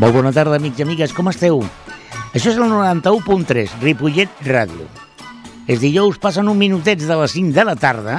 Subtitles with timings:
[0.00, 1.58] Molt bona tarda, amics i amigues, com esteu?
[2.32, 4.86] Això és el 91.3, Ripollet Ràdio.
[5.68, 8.14] Els dijous passen un minutets de les 5 de la tarda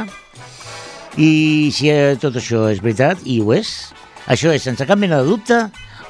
[1.17, 3.71] i si eh, tot això és veritat, i ho és,
[4.29, 5.57] això és, sense cap mena de dubte,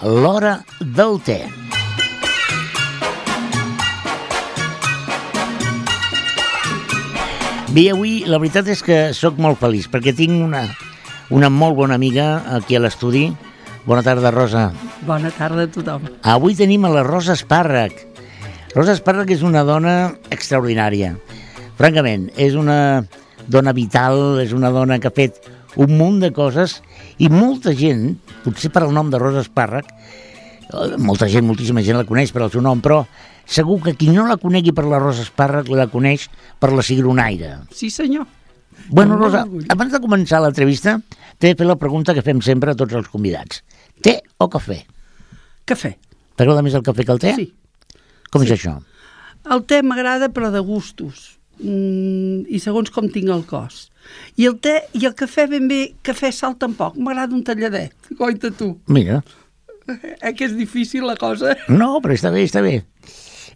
[0.03, 1.39] l'hora del te.
[7.71, 10.65] Bé, avui la veritat és que sóc molt feliç perquè tinc una,
[11.31, 13.29] una molt bona amiga aquí a l'estudi.
[13.85, 14.69] Bona tarda, Rosa.
[15.07, 16.05] Bona tarda a tothom.
[16.21, 17.95] Avui tenim a la Rosa Espàrrec.
[18.75, 21.15] Rosa Espàrrec és una dona extraordinària.
[21.79, 23.07] Francament, és una
[23.49, 25.41] dona vital, és una dona que ha fet
[25.81, 26.77] un munt de coses
[27.17, 31.97] i molta gent, potser per el nom de Rosa Espàrrec, eh, molta gent, moltíssima gent
[31.97, 33.01] la coneix per el seu nom, però
[33.45, 36.29] segur que qui no la conegui per la Rosa Espàrrec la coneix
[36.59, 37.57] per la Cigronaire.
[37.73, 38.27] Sí, senyor.
[38.89, 40.99] Bueno, Rosa, abans de començar l'entrevista,
[41.41, 43.63] t'he de fer la pregunta que fem sempre a tots els convidats.
[44.05, 44.79] Té o cafè?
[45.67, 45.95] Cafè.
[46.37, 47.33] T'agrada més el cafè que el té?
[47.37, 47.47] Sí.
[48.31, 48.77] Com és això?
[49.51, 51.39] El te m'agrada, però de gustos.
[51.61, 53.87] Mm, I segons com tinc el cos.
[54.41, 56.95] I el te i el cafè ben bé, cafè sal tampoc.
[56.97, 57.93] M'agrada un talladet.
[58.19, 58.75] Goita tu.
[58.87, 59.21] Mira,
[60.21, 61.55] Eh que és difícil la cosa?
[61.67, 62.77] no, però està bé, està bé.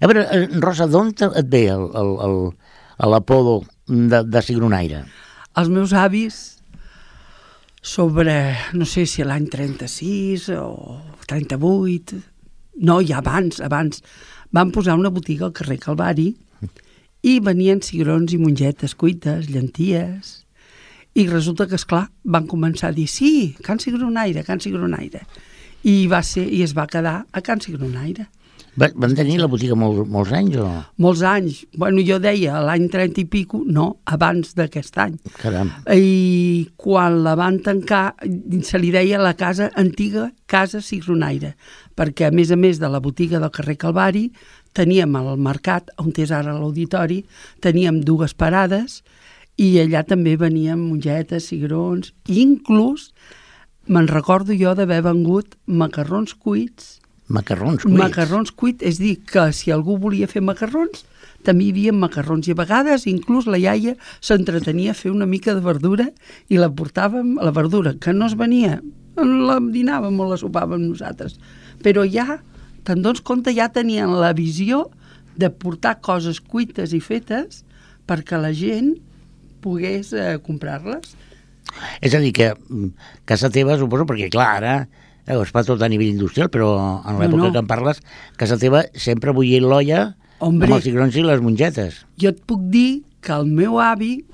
[0.01, 5.03] A veure, eh, Rosa, d'on et ve el- el- el- l'apodo de, de Cigronaire?
[5.55, 6.54] Els meus avis,
[7.95, 12.17] sobre, no sé si l'any 36 o 38,
[12.83, 14.01] no, ja abans, abans,
[14.51, 16.33] van posar una botiga al carrer Calvari
[17.23, 20.33] i venien cigrons i mongetes cuites, llenties,
[21.15, 25.23] i resulta que, és clar van començar a dir sí, Can Cigronaire, Can Cigronaire.
[25.87, 28.27] I, va ser, I es va quedar a Can Cigronaire.
[28.75, 30.67] Va, van tenir la botiga molt, molts anys o...?
[30.99, 31.61] Molts anys.
[31.79, 35.15] Bueno, jo deia l'any 30 i pico, no, abans d'aquest any.
[35.39, 35.71] Caram.
[35.95, 38.03] I quan la van tancar
[38.67, 41.53] se li deia la casa antiga Casa Cigronaire,
[41.95, 44.25] perquè a més a més de la botiga del carrer Calvari
[44.75, 47.21] teníem al mercat, on és ara l'auditori,
[47.63, 49.01] teníem dues parades
[49.55, 53.13] i allà també venien mongetes, cigrons, i inclús
[53.87, 57.97] me'n recordo jo d'haver vengut macarrons cuits Macarrons cuits.
[57.97, 61.05] Macarrons cuits, és dir, que si algú volia fer macarrons,
[61.45, 65.53] també hi havia macarrons i a vegades inclús la iaia s'entretenia a fer una mica
[65.53, 66.07] de verdura
[66.49, 68.79] i la portàvem, la verdura, que no es venia,
[69.17, 71.37] la dinàvem o la sopàvem nosaltres.
[71.85, 72.39] Però ja,
[72.85, 74.85] te'n dones compte, ja tenien la visió
[75.35, 77.63] de portar coses cuites i fetes
[78.07, 78.95] perquè la gent
[79.65, 81.15] pogués eh, comprar-les.
[82.05, 82.91] És a dir, que mm,
[83.25, 84.75] casa teva, suposo, perquè clar, ara
[85.27, 87.51] eh, es fa tot a nivell industrial, però en l'època No, no.
[87.51, 88.01] que en parles,
[88.37, 92.05] casa teva sempre bullir l'olla amb els cigrons i les mongetes.
[92.17, 94.25] jo et puc dir que el meu avi,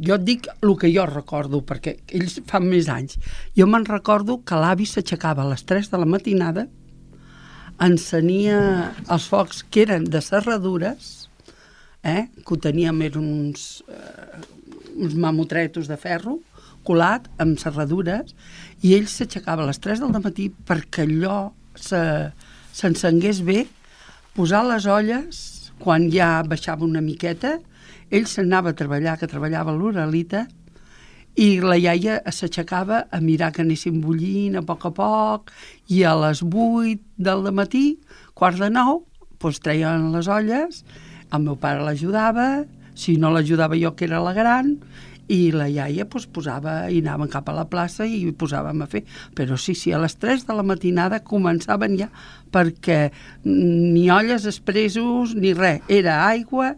[0.00, 3.18] jo et dic el que jo recordo, perquè ells fan més anys,
[3.56, 6.68] jo me'n recordo que l'avi s'aixecava a les 3 de la matinada,
[7.82, 11.28] encenia els focs que eren de serradures,
[12.02, 12.28] eh?
[12.44, 14.40] que ho teníem, eren uns, eh,
[14.96, 16.38] uns mamotretos de ferro,
[16.84, 18.34] colat amb serradures,
[18.84, 22.32] i ell s'aixecava a les 3 del matí perquè allò se-
[22.74, 23.66] s'encengués bé,
[24.34, 27.58] posar les olles, quan ja baixava una miqueta,
[28.10, 30.44] ell s'anava a treballar, que treballava a l'Uralita,
[31.34, 35.50] i la iaia s'aixecava a mirar que anessin bullint a poc a poc,
[35.90, 37.98] i a les 8 del matí,
[38.38, 39.02] quart de nou,
[39.42, 40.84] doncs treien les olles,
[41.34, 42.64] el meu pare l'ajudava,
[42.94, 44.76] si no l'ajudava jo, que era la gran,
[45.32, 49.04] i la iaia doncs, posava, i anaven cap a la plaça i posàvem a fer.
[49.36, 52.10] Però sí, sí, a les 3 de la matinada començaven ja
[52.54, 53.10] perquè
[53.44, 55.82] ni olles expressos ni res.
[55.88, 56.74] Era aigua,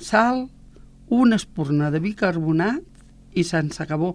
[0.00, 0.48] sal,
[1.10, 2.80] una espurna de bicarbonat
[3.34, 4.14] i sense acabó.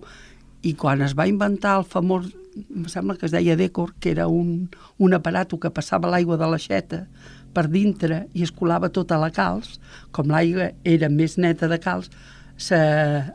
[0.65, 4.27] I quan es va inventar el famós, em sembla que es deia Decor, que era
[4.31, 7.03] un, un aparato que passava l'aigua de l'aixeta
[7.55, 9.77] per dintre i es colava tota la calç,
[10.11, 12.09] com l'aigua era més neta de calç,
[12.57, 12.77] se,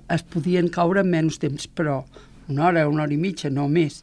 [0.08, 2.02] es podien caure en menys temps, però
[2.48, 4.02] una hora, una hora i mitja, no més.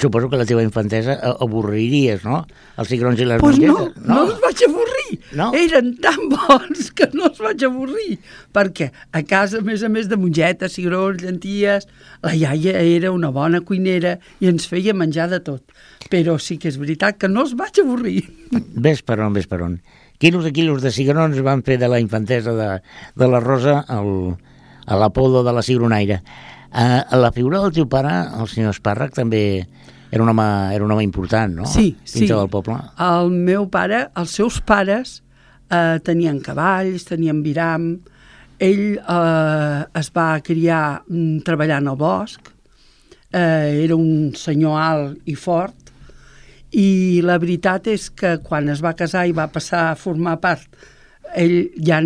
[0.00, 2.38] Suposo que la teva infantesa a- avorriries, no?
[2.80, 3.98] Els cigrons i les pues no, mongetes.
[4.06, 5.18] no, no es vaig avorrir.
[5.36, 5.50] No?
[5.54, 8.16] Eren tan bons que no es vaig avorrir.
[8.56, 11.84] Perquè a casa, a més a més de mongetes, cigrons, llenties,
[12.24, 15.76] la iaia era una bona cuinera i ens feia menjar de tot.
[16.08, 18.22] Però sí que és veritat que no es vaig avorrir.
[18.72, 19.76] Ves per on, ves per on.
[20.16, 22.70] Quilos i quilos de cigrons van fer de la infantesa de,
[23.20, 24.38] de la Rosa el,
[24.86, 26.20] a l'apodo de la cigronaire.
[26.74, 29.44] Uh, la figura del teu pare, el senyor Espàrrec, també
[30.10, 31.66] era un home, era un home important, no?
[31.66, 32.20] Sí, sí.
[32.20, 32.78] Dintre del poble.
[33.02, 35.20] El meu pare, els seus pares,
[35.70, 37.88] eh, tenien cavalls, tenien viram,
[38.62, 42.52] ell eh, es va criar mm, treballant al bosc,
[43.32, 45.80] eh, era un senyor alt i fort,
[46.74, 50.66] I la veritat és que quan es va casar i va passar a formar part,
[51.34, 52.00] ell ja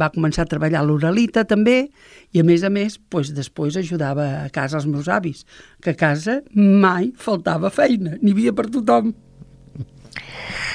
[0.00, 1.88] va començar a treballar a l'Uralita també,
[2.34, 5.44] i a més a més, doncs, després ajudava a casa els meus avis,
[5.82, 9.14] que a casa mai faltava feina, n'hi havia per tothom.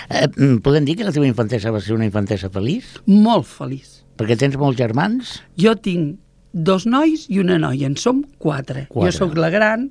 [0.10, 0.28] Eh,
[0.66, 2.96] podem dir que la teva infantesa va ser una infantesa feliç?
[3.06, 4.00] Molt feliç.
[4.20, 5.38] Perquè tens molts germans?
[5.60, 6.18] Jo tinc
[6.52, 8.88] dos nois i una noia, en som quatre.
[8.90, 9.06] Quatre.
[9.06, 9.90] Jo sóc la gran,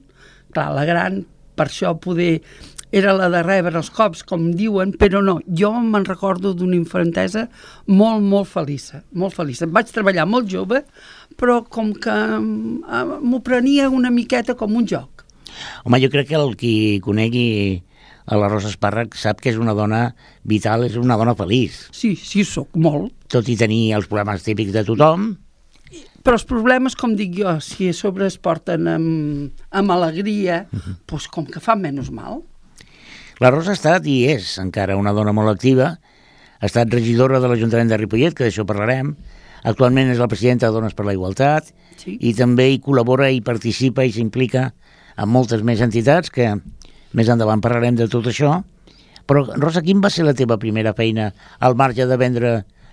[0.53, 1.23] clar, la gran,
[1.59, 2.41] per això poder
[2.91, 7.47] era la de rebre els cops, com diuen, però no, jo me'n recordo d'una infantesa
[7.87, 9.69] molt, molt feliça, molt feliça.
[9.69, 10.83] Vaig treballar molt jove,
[11.37, 15.27] però com que eh, m'ho prenia una miqueta com un joc.
[15.85, 16.75] Home, jo crec que el qui
[17.05, 17.49] conegui
[18.29, 20.13] a la Rosa Espàrrec sap que és una dona
[20.45, 21.87] vital, és una dona feliç.
[21.97, 23.13] Sí, sí, sóc molt.
[23.33, 25.35] Tot i tenir els problemes típics de tothom,
[26.29, 30.79] Però els problemes, com dic jo, si a sobre es porten amb, amb alegria, uh
[30.79, 30.97] -huh.
[31.09, 32.43] doncs com que fan menys mal.
[33.39, 35.93] La Rosa ha estat i és encara una dona molt activa,
[36.59, 39.13] ha estat regidora de l'Ajuntament de Ripollet, que d'això parlarem,
[39.63, 42.15] actualment és la presidenta de Dones per la Igualtat, Sí.
[42.23, 44.69] i també hi col·labora i participa i s'implica
[45.19, 46.53] en moltes més entitats, que
[47.13, 48.61] més endavant parlarem de tot això.
[49.27, 52.53] Però, Rosa, quin va ser la teva primera feina al marge de vendre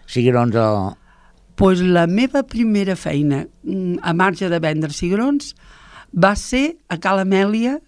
[0.09, 0.95] cigrons al...
[1.56, 5.53] pues la meva primera feina, mm, a marge de vendre cigrons,
[6.12, 7.80] va ser a Cala Amèlia,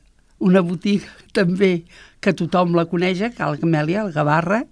[0.44, 1.86] una botiga també
[2.22, 4.64] que tothom la coneix, a Cala Amèlia, al Gavarra,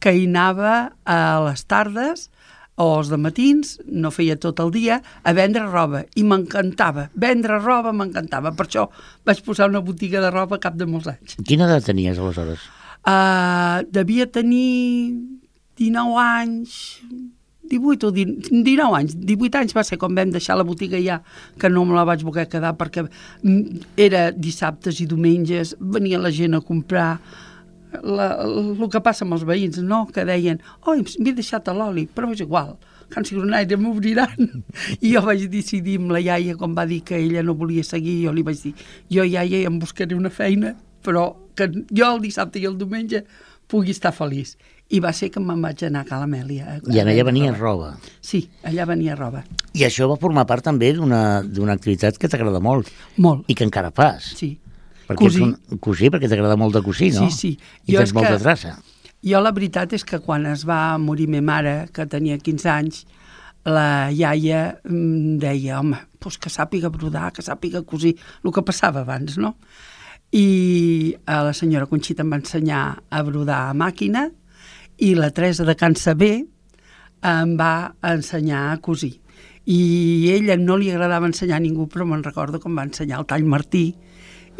[0.00, 0.74] que hi anava
[1.04, 2.28] a les tardes
[2.80, 6.04] o els de matins, no feia tot el dia, a vendre roba.
[6.16, 7.10] I m'encantava.
[7.12, 8.54] Vendre roba m'encantava.
[8.56, 8.86] Per això
[9.28, 11.36] vaig posar una botiga de roba cap de molts anys.
[11.44, 12.64] Quina edat tenies, aleshores?
[13.00, 15.12] Uh, devia tenir
[15.80, 16.78] 19 anys,
[17.70, 19.14] 18 o 19 anys.
[19.16, 21.20] 18 anys va ser quan vam deixar la botiga ja,
[21.58, 23.06] que no me la vaig voler quedar perquè
[23.96, 27.12] era dissabtes i diumenges, venia la gent a comprar
[28.02, 30.04] la, el que passa amb els veïns, no?
[30.12, 32.76] que deien, oi, m'he deixat a l'oli, però és igual,
[33.10, 34.62] Can Cigronaire m'obriran.
[35.04, 38.20] I jo vaig decidir amb la iaia, quan va dir que ella no volia seguir,
[38.24, 38.74] jo li vaig dir,
[39.10, 43.24] jo iaia em buscaré una feina, però que jo el dissabte i el diumenge
[43.70, 44.56] pugui estar feliç.
[44.90, 46.64] I va ser que me'n vaig anar a Cala Amèlia.
[46.66, 47.90] a- I en allà venia roba.
[47.92, 47.98] roba.
[48.20, 49.44] Sí, allà venia roba.
[49.72, 51.42] I això va formar part també d'una
[51.72, 54.34] activitat que t'agrada molt Molt, i que encara fas.
[54.36, 54.58] sí.
[55.06, 55.42] Perquè Cosir.
[55.42, 57.28] un, cosir, perquè t'agrada molt de cosir, no?
[57.30, 57.58] Sí, sí.
[57.86, 58.78] I Jo molta que- traça.
[59.24, 63.06] Jo la veritat és que quan es va morir ma mare, que tenia 15 anys,
[63.64, 69.00] la iaia em deia, home, doncs que sàpiga brodar, que sàpiga cosir, el que passava
[69.00, 69.56] abans, no?
[70.32, 74.30] I a la senyora Conxita em va ensenyar a brodar a màquina
[75.00, 76.34] i la Teresa de Can Saber
[77.24, 79.14] em va ensenyar a cosir.
[79.64, 83.28] I ella no li agradava ensenyar a ningú, però me'n recordo com va ensenyar el
[83.28, 83.86] tall Martí,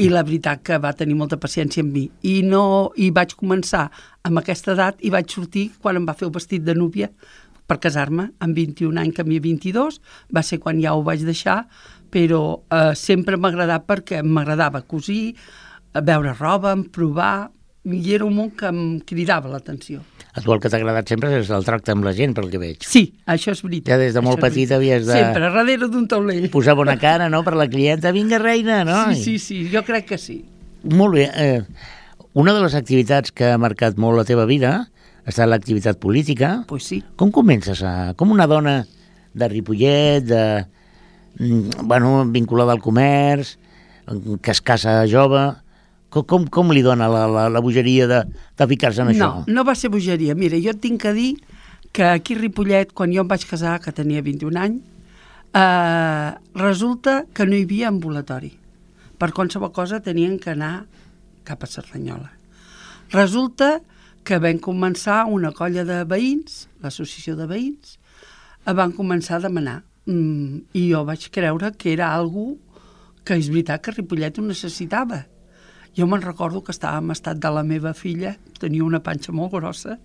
[0.01, 2.07] i la veritat que va tenir molta paciència amb mi.
[2.25, 3.89] I, no, i vaig començar
[4.25, 7.11] amb aquesta edat i vaig sortir quan em va fer el vestit de núvia
[7.69, 10.01] per casar-me, amb 21 anys, que a mi 22,
[10.35, 11.63] va ser quan ja ho vaig deixar,
[12.11, 17.51] però eh, sempre m'ha agradat perquè m'agradava cosir, eh, veure roba, provar,
[17.85, 20.03] i era un món que em cridava l'atenció.
[20.35, 22.59] A tu el que t'ha agradat sempre és el tracte amb la gent, pel que
[22.61, 22.85] veig.
[22.87, 23.89] Sí, això és veritat.
[23.95, 24.77] Ja des de molt això veritat.
[24.77, 26.51] havies de- Sempre, darrere d'un taulell.
[26.53, 28.13] Posar bona cara, no?, per la clienta.
[28.13, 29.15] Vinga, reina, no?
[29.15, 30.45] Sí, sí, sí, jo crec que sí.
[30.85, 31.31] Molt bé.
[31.35, 31.63] Eh,
[32.35, 34.75] una de les activitats que ha marcat molt la teva vida
[35.25, 36.65] ha estat l'activitat política.
[36.69, 37.03] Pues sí.
[37.17, 38.15] Com comences a...
[38.15, 38.85] Com una dona
[39.35, 40.67] de Ripollet, de...
[41.41, 43.57] mm, Bueno, vinculada al comerç,
[44.43, 45.49] que es casa jove...
[46.11, 48.21] Com, com, com li dona la, la, la bogeria de,
[48.59, 49.29] de ficar-se en això?
[49.41, 50.35] No, no va ser bogeria.
[50.35, 51.31] Mira, jo et tinc que dir
[51.95, 54.83] que aquí a Ripollet, quan jo em vaig casar, que tenia 21 anys,
[55.55, 58.53] eh, resulta que no hi havia ambulatori.
[59.21, 60.87] Per qualsevol cosa tenien que anar
[61.45, 62.31] cap a Cerdanyola.
[63.13, 63.81] Resulta
[64.25, 67.99] que vam començar una colla de veïns, l'associació de veïns,
[68.67, 69.83] eh, van començar a demanar.
[70.07, 72.59] Mm, I jo vaig creure que era algú
[73.25, 75.25] que és veritat que Ripollet ho necessitava.
[75.97, 79.53] Jo me'n recordo que estava en estat de la meva filla, tenia una panxa molt
[79.57, 79.99] grossa,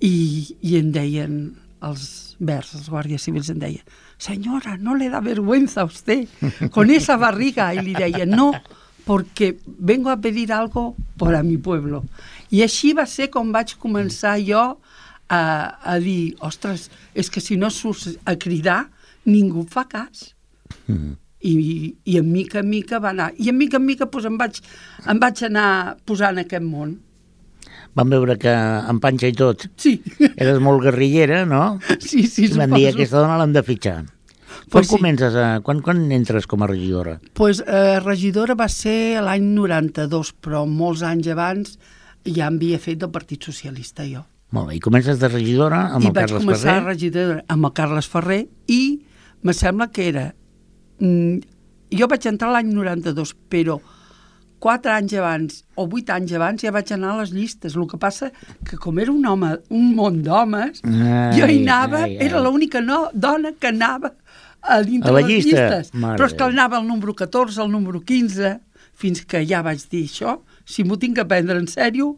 [0.00, 1.38] i, i em deien
[1.86, 6.26] els verds, els guàrdies civils em deien senyora, no le da vergüenza a usted
[6.70, 7.72] con esa barriga.
[7.72, 8.52] I li deia, no,
[9.06, 12.04] porque vengo a pedir algo para mi pueblo.
[12.50, 14.64] I així va ser com vaig començar jo
[15.28, 15.42] a,
[15.80, 18.88] a dir, ostres, és que si no surts a cridar,
[19.24, 20.34] ningú fa cas.
[20.88, 21.14] Mm.
[21.40, 23.32] I, i en mica en mica va anar.
[23.38, 24.58] I en mica en mica doncs, em, vaig,
[25.06, 26.96] em vaig anar posant en aquest món.
[27.98, 29.96] Vam veure que amb panxa i tot Sí,
[30.36, 31.78] eres molt guerrillera, no?
[31.98, 34.04] sí, sí, I van dir, aquesta dona l'hem de fitxar.
[34.04, 34.94] Quan Pues sí.
[34.96, 35.60] comences a...
[35.64, 37.18] Quan, quan entres com a regidora?
[37.34, 41.78] pues, eh, regidora va ser l'any 92, però molts anys abans
[42.26, 44.24] ja em havia fet del Partit Socialista jo.
[44.52, 46.82] Molt bé, i comences de regidora amb I el vaig Carles començar Ferrer?
[46.82, 48.82] a regidora amb el Carles Ferrer i
[49.42, 50.26] me sembla que era...
[51.00, 51.40] Mm,
[51.98, 53.78] jo vaig entrar l'any 92, però
[54.58, 57.76] quatre anys abans o vuit anys abans ja vaig anar a les llistes.
[57.78, 58.32] El que passa
[58.66, 62.26] que com era un home, un món d'homes, jo hi anava, ai, ai.
[62.26, 64.12] era l'única no, dona que anava
[64.62, 65.54] a dintre A la les llista?
[65.68, 65.94] llistes.
[65.94, 68.56] Mare Però és que anava al número 14, al número 15,
[68.98, 72.16] fins que ja vaig dir això, si m'ho tinc que prendre en sèrio,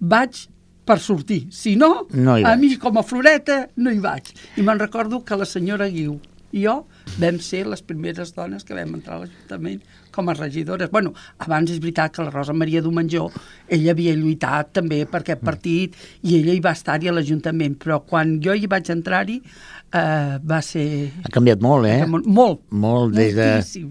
[0.00, 0.46] vaig
[0.88, 1.44] per sortir.
[1.52, 4.32] Si no, No a mi com a floreta no hi vaig.
[4.56, 6.16] I me'n recordo que la senyora Guiu
[6.52, 6.86] i jo
[7.18, 9.82] vam ser les primeres dones que vam entrar a l'Ajuntament
[10.14, 10.90] com a regidores.
[10.90, 13.28] Bueno, abans és veritat que la Rosa Maria Domenjó,
[13.68, 18.00] ella havia lluitat també per aquest partit i ella hi va estar-hi a l'Ajuntament, però
[18.06, 20.86] quan jo hi vaig entrar-hi eh, va ser...
[21.24, 22.02] Ha canviat molt, eh?
[22.06, 23.50] Molt, molt, Molt des de...
[23.56, 23.90] moltíssim.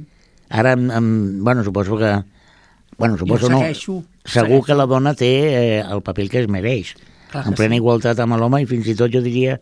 [0.53, 2.13] Ara, amb, amb, bueno, suposo que...
[2.98, 3.60] Bueno, suposo no.
[3.60, 4.65] segueixo, Segur segueixo.
[4.67, 6.93] que la dona té eh, el paper que es mereix.
[7.32, 7.82] Clar en plena sí.
[7.82, 9.58] igualtat amb l'home i fins i tot jo diria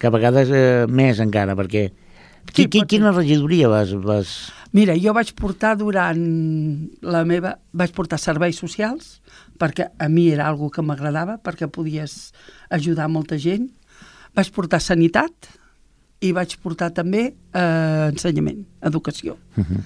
[0.00, 1.90] que a vegades eh, més encara, perquè...
[2.50, 3.94] Qui, qui, quina regidoria vas...
[4.02, 4.34] vas...
[4.72, 6.20] Mira, jo vaig portar durant
[7.04, 7.56] la meva...
[7.76, 9.20] Vaig portar serveis socials,
[9.60, 12.32] perquè a mi era algo que m'agradava, perquè podies
[12.72, 13.68] ajudar molta gent.
[14.36, 15.50] Vaig portar sanitat
[16.22, 19.36] i vaig portar també eh, ensenyament, educació.
[19.56, 19.82] Uh -huh.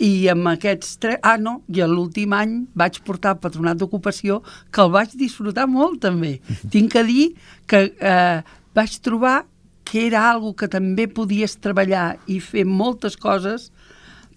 [0.00, 1.18] I amb aquests tres...
[1.22, 4.42] Ah, no, i l'últim any vaig portar patronat d'ocupació,
[4.72, 6.40] que el vaig disfrutar molt, també.
[6.70, 7.34] Tinc que dir
[7.66, 8.42] que eh,
[8.74, 9.44] vaig trobar
[9.90, 13.70] que era algo que també podies treballar i fer moltes coses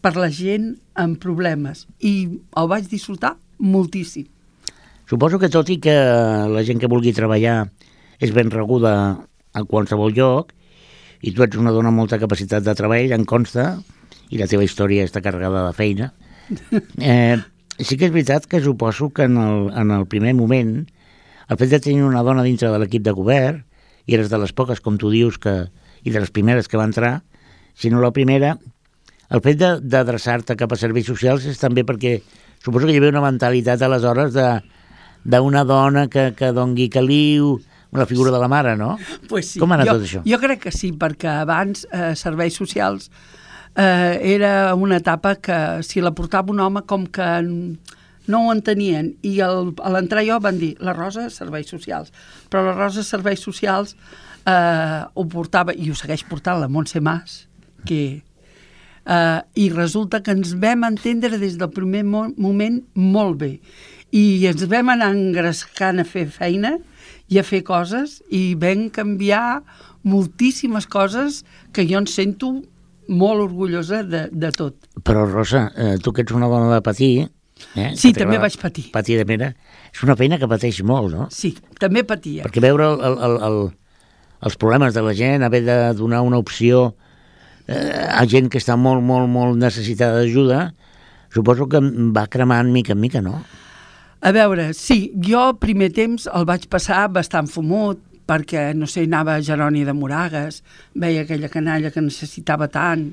[0.01, 1.85] per la gent amb problemes.
[2.01, 4.25] I el vaig disfrutar moltíssim.
[5.05, 5.93] Suposo que tot i que
[6.49, 7.67] la gent que vulgui treballar
[8.23, 8.93] és ben reguda
[9.53, 10.49] a qualsevol lloc,
[11.21, 13.75] i tu ets una dona amb molta capacitat de treball, em consta,
[14.33, 16.09] i la teva història està carregada de feina,
[16.97, 17.37] eh,
[17.77, 20.73] sí que és veritat que suposo que en el, en el primer moment
[21.51, 23.61] el fet de tenir una dona dintre de l'equip de govern,
[24.05, 25.67] i eres de les poques, com tu dius, que,
[26.03, 27.21] i de les primeres que va entrar,
[27.73, 28.57] si no la primera,
[29.33, 32.19] el fet d'adreçar-te cap a serveis socials és també perquè
[32.63, 34.47] suposo que hi havia una mentalitat aleshores de
[35.23, 37.55] d'una dona que, que dongui caliu,
[37.93, 38.97] la figura de la mare, no?
[39.29, 39.61] Pues sí.
[39.61, 40.23] Com ha anat jo, tot això?
[40.27, 43.09] Jo crec que sí, perquè abans eh, serveis socials
[43.75, 47.29] eh, era una etapa que si la portava un home com que
[48.27, 49.13] no ho entenien.
[49.25, 52.13] I el, a l'entrar jo van dir la Rosa serveis socials.
[52.49, 53.95] Però la Rosa serveis socials
[54.45, 57.43] eh, ho portava i ho segueix portant la Montse Mas
[57.87, 58.23] que
[59.05, 63.53] eh, i resulta que ens vam entendre des del primer mo moment molt bé.
[64.13, 66.77] I ens vam anar engrescant a fer feina
[67.31, 69.63] i a fer coses i vam canviar
[70.03, 72.53] moltíssimes coses que jo en sento
[73.07, 74.75] molt orgullosa de, de tot.
[75.03, 77.15] Però, Rosa, eh, tu que ets una dona de patir...
[77.75, 78.89] Eh, Sí, també vaig patir.
[78.93, 79.53] Patir de mera.
[79.93, 81.27] És una feina que pateix molt, no?
[81.33, 82.43] Sí, també patia.
[82.45, 83.59] Perquè veure el, el, el, el,
[84.49, 86.93] els problemes de la gent, haver de donar una opció
[87.67, 90.71] eh, a gent que està molt, molt, molt necessitada d'ajuda,
[91.33, 91.81] suposo que
[92.13, 93.39] va cremant mica en mica, no?
[94.23, 99.35] A veure, sí, jo primer temps el vaig passar bastant fumut, perquè, no sé, anava
[99.35, 100.61] a Jeroni de Moragues,
[100.95, 103.09] veia aquella canalla que necessitava tant,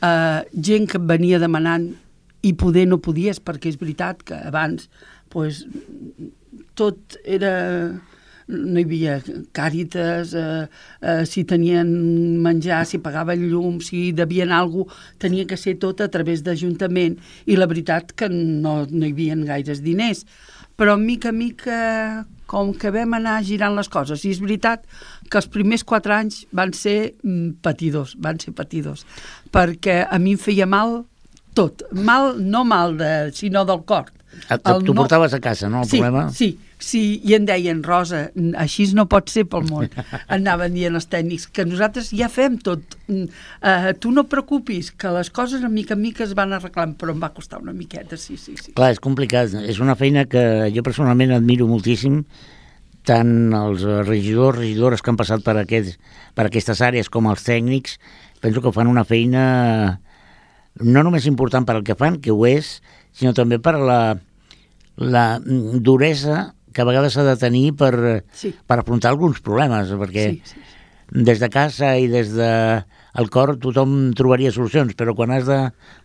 [0.00, 1.90] eh, gent que venia demanant
[2.46, 4.86] i poder no podies, perquè és veritat que abans
[5.32, 5.64] pues,
[6.78, 7.56] tot era
[8.46, 9.16] no hi havia
[9.56, 10.66] càritas, eh,
[11.02, 11.88] eh, si tenien
[12.42, 17.18] menjar, si pagaven llum, si devien alguna cosa, tenia que ser tot a través d'Ajuntament
[17.46, 20.24] i la veritat que no, no hi havia gaires diners.
[20.76, 24.84] Però mica a mica, com que vam anar girant les coses, i és veritat
[25.30, 29.06] que els primers quatre anys van ser mm, patidors, van ser patidors,
[29.50, 31.00] perquè a mi em feia mal
[31.56, 34.12] tot, mal, no mal, de, sinó del cor.
[34.52, 36.26] El tu no- portaves a casa, no, el sí, problema?
[36.30, 38.26] Sí, sí, i em deien, Rosa,
[38.60, 39.88] així no pot ser pel món.
[40.36, 42.98] Anaven dient els tècnics que nosaltres ja fem tot.
[43.08, 47.16] Uh, tu no preocupis, que les coses a mica en mica es van arreglant, però
[47.16, 48.74] em va costar una miqueta, sí, sí, sí.
[48.76, 49.56] Clar, és complicat.
[49.64, 50.44] És una feina que
[50.74, 52.20] jo personalment admiro moltíssim,
[53.08, 55.96] tant els regidors, regidores que han passat per, aquests,
[56.36, 57.96] per aquestes àrees com els tècnics,
[58.44, 60.02] penso que fan una feina
[60.80, 62.80] no només important per al que fan, que ho és,
[63.16, 64.16] sinó també per la,
[64.96, 68.52] la duresa que a vegades s'ha de tenir per, Sí.
[68.66, 70.60] per afrontar alguns problemes, perquè sí, sí.
[71.24, 72.50] des de casa i des de
[73.16, 75.58] el cor tothom trobaria solucions, però quan has de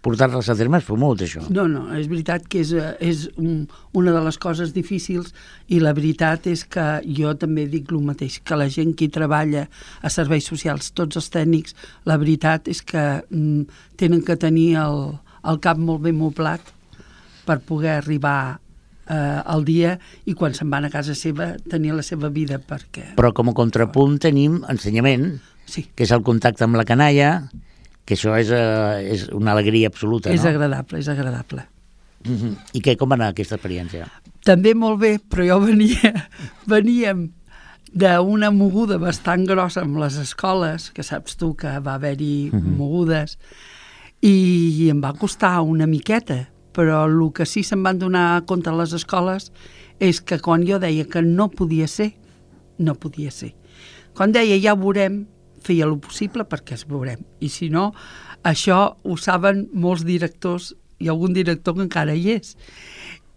[0.06, 1.44] portar-les a terme és fumut, això.
[1.52, 5.34] No, no, és veritat que és, eh, és un, una de les coses difícils
[5.68, 6.86] i la veritat és que
[7.20, 9.68] jo també dic el mateix, que la gent que treballa
[10.02, 11.76] a serveis socials, tots els tècnics,
[12.08, 13.68] la veritat és que mm,
[14.00, 15.16] tenen que tenir el,
[15.48, 16.74] el cap molt ben moblat
[17.46, 18.60] per poder arribar
[19.12, 19.98] eh, al dia
[20.30, 23.12] i quan se'n van a casa seva tenir la seva vida perquè...
[23.20, 25.34] Però com a contrapunt tenim ensenyament,
[25.72, 27.30] Sí, que és el contacte amb la canalla,
[28.04, 30.50] que això és, eh, és una alegria absoluta, és no?
[30.52, 31.64] agradable, és agradable.
[32.26, 32.56] Mhm.
[32.78, 34.10] I què, com va anar aquesta experiència?
[34.46, 36.12] També molt bé, però jo venia,
[36.68, 37.30] veníem
[37.92, 42.76] d'una moguda bastant grossa amb les escoles, que saps tu que va haver-hi Mhm.
[42.78, 43.38] mogudes,
[44.22, 48.76] i em va costar una miqueta, però el que sí se'n van donar compte a
[48.78, 49.52] les escoles
[50.00, 52.14] és que quan jo deia que no podia ser,
[52.78, 53.54] no podia ser.
[54.14, 55.26] Quan deia ja veurem,
[55.64, 57.24] feia el possible perquè es veurem.
[57.40, 57.92] I si no,
[58.44, 62.56] això ho saben molts directors i algun director que encara hi és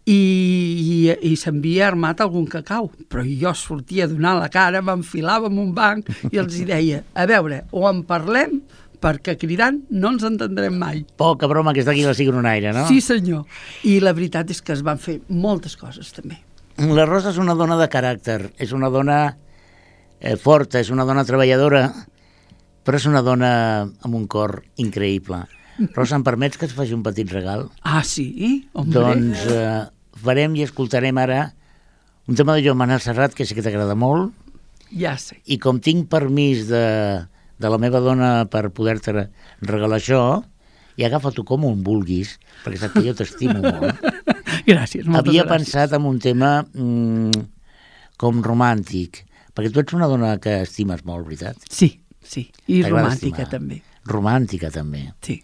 [0.04, 0.97] i, i,
[1.31, 5.71] i s'envia armat algun cacau, però jo sortia a donar la cara, m'enfilava en un
[5.76, 8.59] banc i els hi deia, a veure, o en parlem,
[9.04, 11.02] perquè cridant no ens entendrem mai.
[11.21, 12.87] Poca broma que està aquí la Sigronaire, no?
[12.88, 13.45] Sí, senyor.
[13.88, 16.40] I la veritat és que es van fer moltes coses, també.
[16.81, 19.19] La Rosa és una dona de caràcter, és una dona
[20.21, 21.87] eh, forta, és una dona treballadora,
[22.85, 23.50] però és una dona
[24.05, 25.43] amb un cor increïble.
[25.97, 27.67] Rosa, em permets que et faci un petit regal?
[27.83, 28.69] Ah, sí?
[28.79, 29.00] Hombre.
[29.00, 29.83] Doncs eh,
[30.23, 31.49] farem i escoltarem ara
[32.31, 34.31] un tema de Joan Manel Serrat que sé que t'agrada molt
[34.95, 35.41] Ja sé.
[35.50, 36.85] i com tinc permís de,
[37.59, 39.26] de la meva dona per poder-te
[39.67, 40.21] regalar això,
[40.95, 43.99] i agafa-t'ho com un vulguis, perquè saps que jo t'estimo molt.
[44.71, 45.50] Gràcies, moltes Havia gràcies.
[45.50, 47.43] pensat en un tema mm,
[48.17, 51.59] com romàntic, perquè tu ets una dona que estimes molt, veritat?
[51.69, 51.91] Sí,
[52.25, 52.49] sí.
[52.66, 53.50] I romàntica, estimar.
[53.50, 53.83] també.
[54.09, 55.04] Romàntica, també.
[55.25, 55.38] Sí.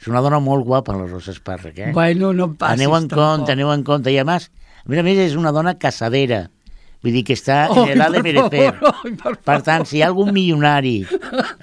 [0.00, 1.92] És una dona molt guapa, la Rosa Espàrrec, eh?
[1.96, 3.18] Bueno, no em passis aneu en tampoc.
[3.24, 4.12] compte, aneu en compte.
[4.12, 4.50] I a més,
[4.84, 6.44] a més a més, és una dona casadera.
[7.02, 8.68] Vull dir que està Ai, en edad de merecer.
[9.22, 11.06] per Per tant, si hi ha algun milionari,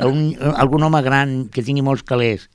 [0.05, 2.49] un, algun home gran que tingui molts calés,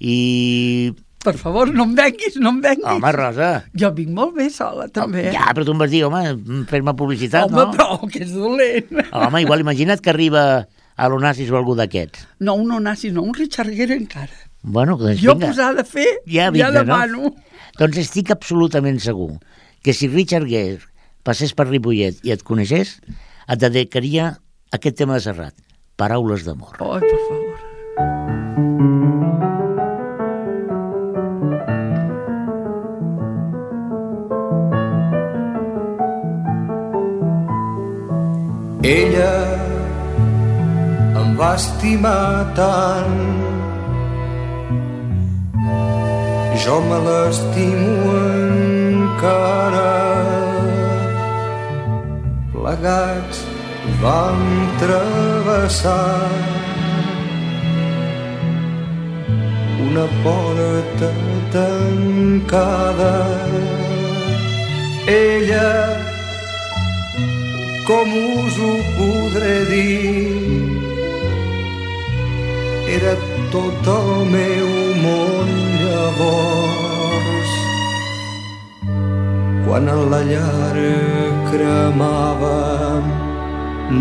[0.00, 0.92] i...
[1.20, 2.86] Per favor, no em venguis, no em venguis.
[2.94, 5.26] Home, Rosa, Jo vinc molt bé sola, també.
[5.34, 6.22] ja, però tu em vas dir, home,
[6.70, 7.72] fes-me publicitat, Home, no?
[7.74, 8.88] però que és dolent.
[9.12, 10.44] Home, igual imagina't que arriba
[11.00, 12.26] a l'Onassis o algú d'aquests.
[12.44, 14.36] No, un Onassis, no, un Richard Gere encara.
[14.62, 15.48] Bueno, doncs Jo vinga.
[15.48, 16.84] posar de fer, Ja ja, vinga, no?
[16.84, 17.32] demano.
[17.80, 19.30] Doncs estic absolutament segur
[19.82, 20.82] que si Richard Gere
[21.24, 22.98] passés per Ripollet i et coneixés,
[23.48, 24.34] et dedicaria
[24.76, 25.56] aquest tema de Serrat,
[25.96, 26.76] Paraules d'amor.
[26.80, 28.60] Ai, per favor.
[38.82, 39.69] Ella
[41.40, 43.20] va estimar tant.
[46.62, 49.92] Jo me l'estimo encara.
[52.52, 53.40] Plegats
[54.02, 54.42] vam
[54.82, 56.28] travessar
[59.86, 61.10] una porta
[61.56, 63.14] tancada.
[65.16, 65.72] Ella
[67.88, 70.89] com us ho podré dir
[72.96, 73.14] era
[73.52, 74.68] tot el meu
[75.04, 75.48] món
[75.82, 77.52] llavors.
[79.66, 80.76] Quan a la llar
[81.50, 82.58] cremava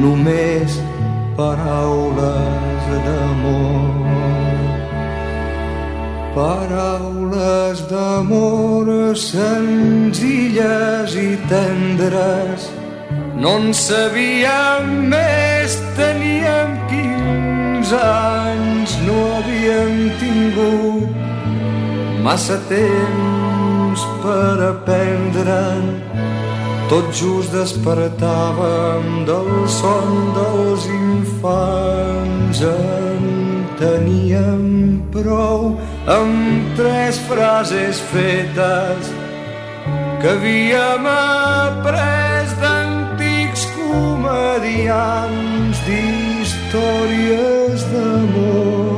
[0.04, 0.80] només
[1.38, 4.00] paraules d'amor.
[6.36, 8.88] Paraules d'amor
[9.30, 12.70] senzilles i tendres.
[13.40, 18.79] No en sabíem més, teníem 15 anys,
[19.10, 21.10] no havíem tingut
[22.22, 25.86] massa temps per aprendre'n.
[26.90, 33.22] Tot just despertàvem del son dels infants, en
[33.82, 34.66] teníem
[35.14, 35.78] prou
[36.18, 39.14] amb tres frases fetes
[40.22, 48.89] que havíem après d'antics comedians d'històries d'amor,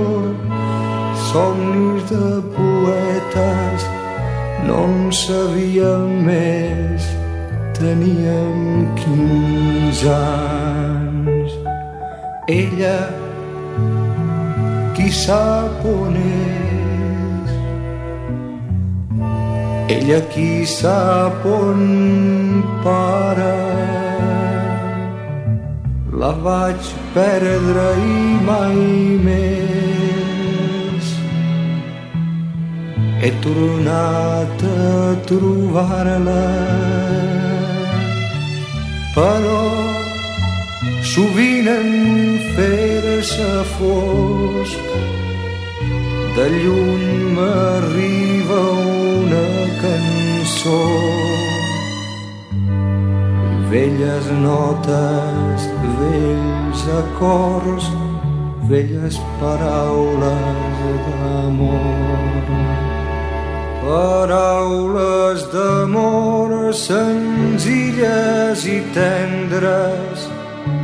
[1.32, 3.84] somnis de poetes,
[4.68, 7.06] no en sabíem més,
[7.78, 11.56] teníem 15 anys.
[12.52, 12.98] Ella,
[14.98, 17.54] qui sap on és,
[19.98, 21.86] ella qui sap on
[22.84, 23.54] para?
[26.22, 28.82] La vaig perdre i mai
[29.24, 29.81] més
[33.22, 36.46] he tornat a trobar-la
[39.16, 39.64] però
[41.14, 41.90] sovint en
[42.56, 44.94] fer-se fosc
[46.36, 47.08] de lluny
[47.38, 48.62] m'arriba
[49.22, 49.48] una
[49.84, 50.80] cançó
[53.72, 57.86] velles notes, vells acords,
[58.68, 62.91] velles paraules d'amor.
[63.82, 70.28] Paraules d'amor senzilles i tendres,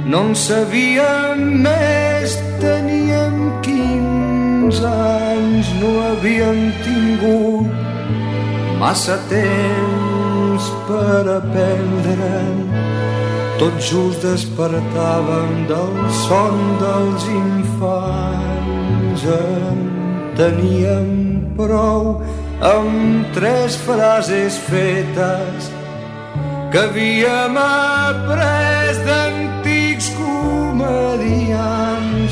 [0.10, 7.70] no en sabíem més, teníem 15 anys, no havíem tingut
[8.80, 12.34] massa temps per aprendre.
[13.58, 19.24] Tot just despertàvem del son dels infants.
[19.38, 19.80] En
[20.38, 21.10] teníem
[21.58, 22.22] prou
[22.62, 25.70] amb tres frases fetes
[26.72, 31.52] que havíem après d'antics comedians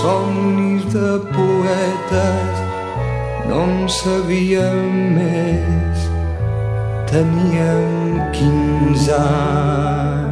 [0.00, 2.56] Somnis de poetes
[3.48, 4.86] no en sabíem
[5.18, 5.98] més.
[7.06, 10.25] Teníem 15 anys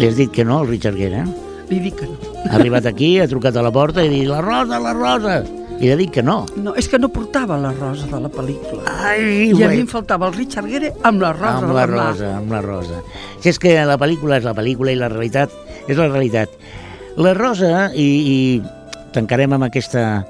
[0.00, 1.24] Li has dit que no al Richard Gere?
[1.70, 2.16] Li dic que no.
[2.48, 5.40] Ha arribat aquí, ha trucat a la porta i ha dit la rosa, la rosa.
[5.80, 6.38] I li ha dit que no.
[6.60, 8.82] No, és que no portava la rosa de la pel·lícula.
[8.88, 9.76] Ai, I a güey.
[9.76, 11.52] mi em faltava el Richard Gere amb la rosa.
[11.60, 11.92] amb la a mà.
[11.94, 13.00] rosa, amb la rosa.
[13.40, 15.52] Si és que la pel·lícula és la pel·lícula i la realitat
[15.86, 16.52] és la realitat.
[17.20, 18.36] La rosa, i, i
[19.12, 20.24] tancarem amb aquesta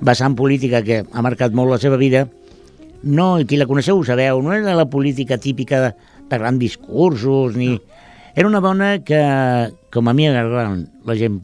[0.00, 2.26] vessant política que ha marcat molt la seva vida,
[3.02, 5.94] no, qui la coneixeu ho sabeu, no era la política típica de,
[6.30, 7.76] de grans discursos, ni...
[8.34, 9.20] Era una dona que,
[9.92, 11.42] com a mi la gent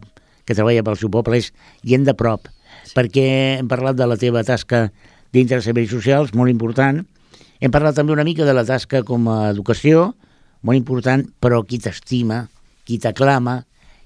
[0.48, 1.50] que treballa pel seu poble, és
[1.84, 2.48] gent de prop,
[2.88, 2.94] sí.
[2.96, 4.86] perquè hem parlat de la teva tasca
[5.34, 7.02] dintre dels serveis socials, molt important,
[7.60, 10.14] hem parlat també una mica de la tasca com a educació,
[10.64, 12.46] molt important, però qui t'estima,
[12.88, 13.60] qui t'aclama,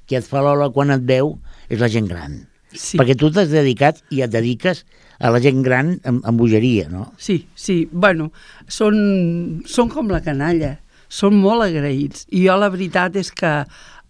[0.08, 1.36] qui et fa l'ola quan et veu,
[1.70, 2.40] és la gent gran.
[2.72, 2.98] Sí.
[2.98, 4.82] Perquè tu t'has dedicat i et dediques
[5.22, 7.12] a la gent gran amb, amb bogeria, no?
[7.20, 8.32] Sí, sí, bueno,
[8.66, 10.78] són, són com la canalla,
[11.12, 12.26] són molt agraïts.
[12.32, 13.52] I jo la veritat és que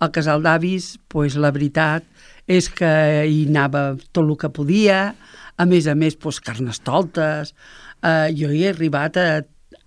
[0.03, 2.07] al casal d'avis, pues, la veritat
[2.51, 2.93] és que
[3.29, 5.01] hi anava tot el que podia,
[5.59, 7.55] a més a més, pues, carnestoltes,
[8.03, 9.29] eh, jo hi he arribat a,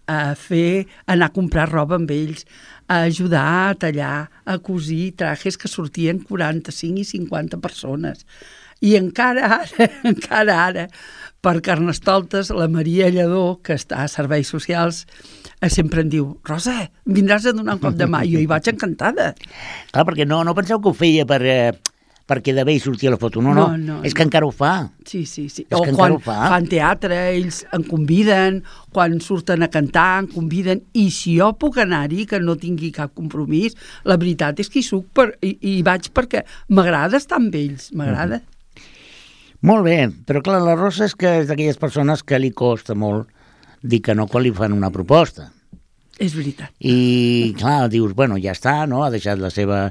[0.08, 2.46] a fer, a anar a comprar roba amb ells,
[2.88, 8.26] a ajudar a tallar, a cosir trajes que sortien 45 i 50 persones.
[8.82, 10.88] I encara ara, encara ara,
[11.46, 15.04] per Carnestoltes, la Maria Lledó, que està a Serveis Socials,
[15.62, 18.24] eh, sempre em diu, Rosa, vindràs a donar un cop de mà.
[18.26, 19.34] I jo hi vaig encantada.
[19.92, 21.76] Clar, perquè no, no penseu que ho feia per, eh,
[22.26, 23.44] perquè de bé hi sortia la foto.
[23.46, 24.90] No, no, No, no, és que encara ho fa.
[25.06, 25.68] Sí, sí, sí.
[25.70, 26.40] És o que quan ho fa.
[26.50, 31.78] fan teatre, ells em conviden, quan surten a cantar, em conviden, i si jo puc
[31.86, 35.78] anar-hi, que no tingui cap compromís, la veritat és que hi suc per, i, i
[35.78, 36.42] hi vaig perquè
[36.74, 38.42] m'agrada estar amb ells, m'agrada.
[39.66, 39.98] Molt bé,
[40.30, 43.32] però clar, la Rosa és que és d'aquelles persones que li costa molt
[43.82, 45.48] dir que no quan li fan una proposta.
[46.22, 46.70] És veritat.
[46.86, 49.02] I clar, dius, bueno, ja està, no?
[49.04, 49.88] ha deixat la seva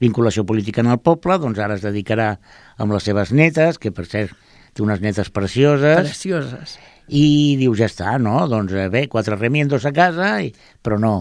[0.00, 2.36] vinculació política en el poble, doncs ara es dedicarà
[2.78, 4.36] amb les seves netes, que per cert
[4.76, 6.76] té unes netes precioses, Precioses.
[7.08, 8.38] i dius, ja està, no?
[8.46, 10.52] Doncs eh, bé, quatre remiendos a casa, i...
[10.84, 11.16] però no,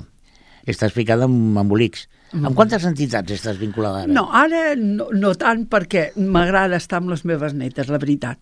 [0.67, 2.05] estàs ficada en embolics.
[2.33, 2.45] Mm.
[2.49, 4.11] Amb quantes entitats estàs vinculada ara?
[4.11, 8.39] No, ara no, no tant perquè m'agrada estar amb les meves netes, la veritat.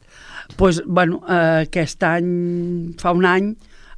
[0.58, 3.54] pues, bueno, eh, aquest any, fa un any,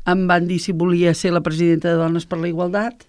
[0.05, 3.05] em van dir si volia ser la presidenta de Dones per la Igualtat.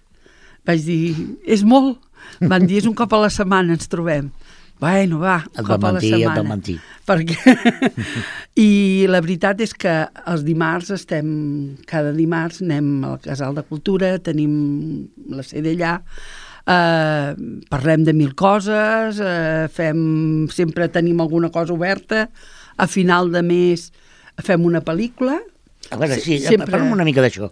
[0.65, 1.99] Vaig dir, és molt.
[2.41, 4.31] Van dir, és un cop a la setmana ens trobem.
[4.79, 6.41] Bueno, va, un Et cop van a la mentir, et setmana.
[6.41, 6.79] van mentir.
[7.07, 7.37] Perquè...
[8.67, 9.93] I la veritat és que
[10.25, 11.27] els dimarts estem,
[11.89, 15.95] cada dimarts anem al Casal de Cultura, tenim la sede allà,
[16.67, 17.33] eh,
[17.71, 22.27] parlem de mil coses, eh, fem, sempre tenim alguna cosa oberta,
[22.77, 23.91] a final de mes
[24.43, 25.39] fem una pel·lícula,
[25.89, 26.67] A veure, sí, sempre...
[26.67, 27.47] parla'm una mica d'això.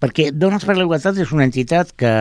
[0.00, 2.12] Perquè Dones per la Igualtat és una entitat que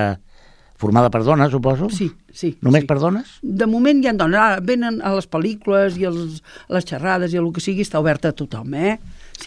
[0.80, 1.90] formada per dones, suposo?
[1.92, 2.54] sí, sí.
[2.64, 2.88] Només sí.
[2.88, 3.32] per dones?
[3.44, 4.40] De moment hi ha dones.
[4.40, 6.40] Ara venen a les pel·lícules i els,
[6.70, 8.96] a les xerrades i el que sigui, està oberta a tothom, eh?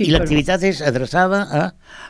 [0.01, 1.65] I l'activitat és adreçada a...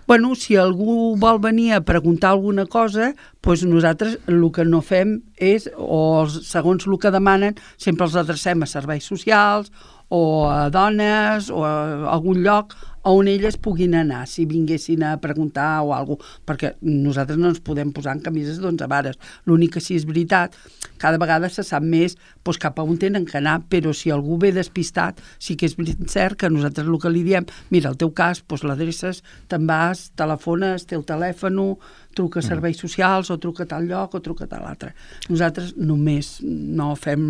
[0.06, 5.18] Bueno, si algú vol venir a preguntar alguna cosa, doncs nosaltres el que no fem
[5.36, 9.72] és, o els, segons el que demanen, sempre els adrecem a serveis socials
[10.12, 11.74] o a dones o a
[12.12, 12.76] algun lloc
[13.08, 17.62] on elles puguin anar si vinguessin a preguntar o alguna cosa, perquè nosaltres no ens
[17.64, 19.18] podem posar en camises d'onze vares.
[19.46, 20.54] L'únic que sí és veritat,
[21.02, 24.38] cada vegada se sap més doncs, cap a on tenen que anar, però si algú
[24.38, 25.76] ve despistat, sí que és
[26.10, 30.10] cert que nosaltres el que li diem, mira, el teu cas, doncs l'adreces, te'n vas,
[30.18, 31.58] telefones, té el telèfon,
[32.14, 34.92] truca a serveis socials o truca a tal lloc o truca a tal altre.
[35.30, 37.22] Nosaltres només no fem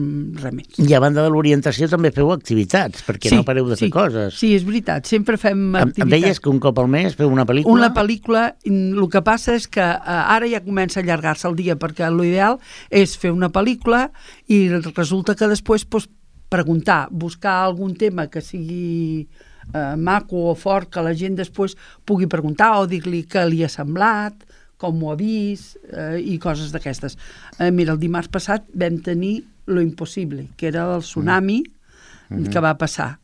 [0.43, 0.81] res més.
[0.83, 3.93] I a banda de l'orientació també feu activitats, perquè sí, no pareu de sí, fer
[3.95, 4.39] coses.
[4.39, 6.05] Sí, és veritat, sempre fem Em, activitats.
[6.05, 7.73] em deies que un cop al mes feu una pel·lícula?
[7.73, 11.57] Una pel·lícula, mm, el que passa és que eh, ara ja comença a allargar-se el
[11.59, 12.59] dia, perquè l'ideal
[12.91, 14.09] és fer una pel·lícula
[14.49, 16.11] i resulta que després doncs,
[16.53, 19.29] preguntar, buscar algun tema que sigui
[19.73, 23.71] eh, maco o fort, que la gent després pugui preguntar o dir-li què li ha
[23.73, 24.45] semblat,
[24.77, 27.17] com ho ha vist eh, i coses d'aquestes.
[27.59, 32.51] Eh, mira, el dimarts passat vam tenir Lo Impossible, que era el tsunami mm.
[32.51, 33.15] que va passar.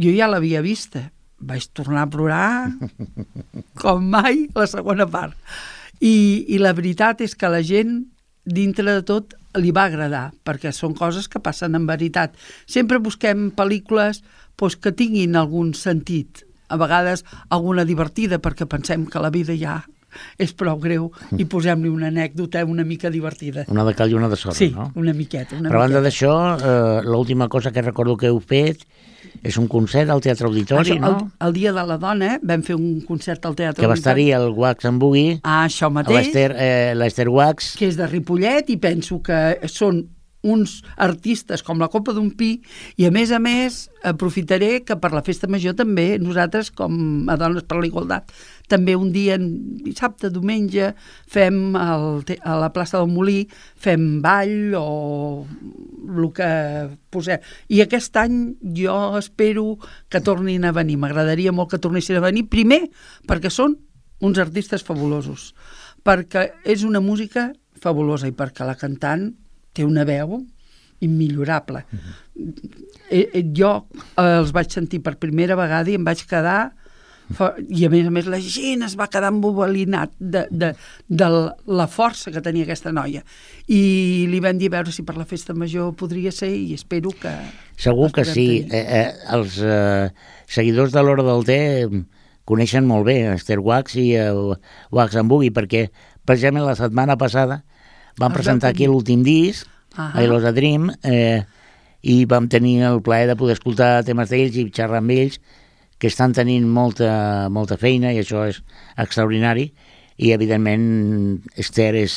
[0.00, 2.70] Jo ja l'havia vista, vaig tornar a plorar
[3.82, 5.36] com mai la segona part.
[6.00, 8.04] I, I la veritat és que la gent,
[8.44, 12.36] dintre de tot, li va agradar, perquè són coses que passen en veritat.
[12.70, 14.22] Sempre busquem pel·lícules
[14.60, 19.80] doncs, que tinguin algun sentit, a vegades alguna divertida, perquè pensem que la vida ja
[20.38, 23.64] és prou greu i posem-li una anècdota una mica divertida.
[23.68, 24.90] Una de cal i una de sorra, Sí, no?
[24.96, 25.56] una miqueta.
[25.56, 28.84] Una Però a banda d'això, eh, l'última cosa que recordo que heu fet
[29.42, 31.10] és un concert al Teatre Auditori, Això, no?
[31.40, 34.30] el, el dia de la dona vam fer un concert al Teatre Que va estar-hi
[34.36, 36.32] el Wax en Boogie, Ah, això mateix.
[36.94, 40.06] l'Esther eh, Wax, que és de Ripollet i penso que són
[40.42, 42.54] uns artistes com la Copa d'un Pi
[43.00, 47.36] i a més a més aprofitaré que per la festa major també nosaltres com a
[47.40, 48.32] Dones per la Igualtat
[48.70, 50.92] també un dia, dissabte, diumenge
[51.28, 54.86] fem el, a la plaça del Molí fem ball o
[56.10, 56.50] el que
[57.10, 57.42] posem.
[57.68, 58.38] I aquest any
[58.78, 59.74] jo espero
[60.08, 62.84] que tornin a venir, m'agradaria molt que tornessin a venir, primer
[63.26, 63.76] perquè són
[64.20, 65.50] uns artistes fabulosos
[66.04, 67.50] perquè és una música
[67.80, 69.30] fabulosa i perquè la cantant
[69.72, 70.40] té una veu
[71.00, 71.84] immillorable.
[73.10, 73.72] eh, eh, jo
[74.16, 76.72] eh, els vaig sentir per primera vegada i em vaig quedar
[77.30, 80.72] i a més a més la gent es va quedar embobalinat de, de,
[81.06, 83.22] de la força que tenia aquesta noia
[83.70, 87.14] i li vam dir a veure si per la festa major podria ser i espero
[87.14, 87.32] que
[87.78, 88.32] segur que sí.
[88.34, 88.74] tenir.
[88.74, 90.10] Eh, eh, els eh,
[90.50, 92.02] seguidors de l'Hora del Té eh,
[92.50, 94.32] coneixen molt bé Esther Wax i eh,
[94.90, 95.86] Wax en Boogie, perquè
[96.26, 97.62] precisament la setmana passada
[98.20, 100.12] van Els presentar aquí l'últim disc, Ahà.
[100.20, 101.42] a Ilosa Dream, eh,
[102.02, 105.40] i vam tenir el plaer de poder escoltar temes d'ells i xerrar amb ells,
[106.00, 108.62] que estan tenint molta, molta feina i això és
[108.96, 109.66] extraordinari
[110.20, 112.14] i evidentment Esther és,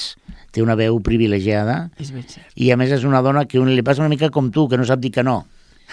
[0.56, 2.48] té una veu privilegiada és ben cert.
[2.56, 4.80] i a més és una dona que un, li passa una mica com tu, que
[4.80, 5.44] no sap dir que no.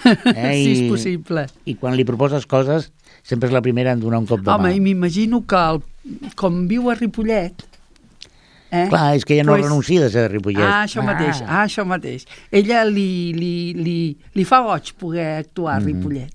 [0.06, 0.54] Eh?
[0.54, 1.44] sí, és possible.
[1.66, 2.92] I quan li proposes coses
[3.26, 4.76] sempre és la primera en donar un cop de Home, mà.
[4.76, 5.82] i m'imagino que el,
[6.38, 7.66] com viu a Ripollet...
[8.70, 8.87] Eh?
[8.88, 10.62] Clar, és que ella no Pues- renuncia de ser de Ripollet.
[10.62, 12.26] Ah, això mateix, ah, això mateix.
[12.50, 16.30] Ella li, li, li, li fa goig poder actuar a Ripollet.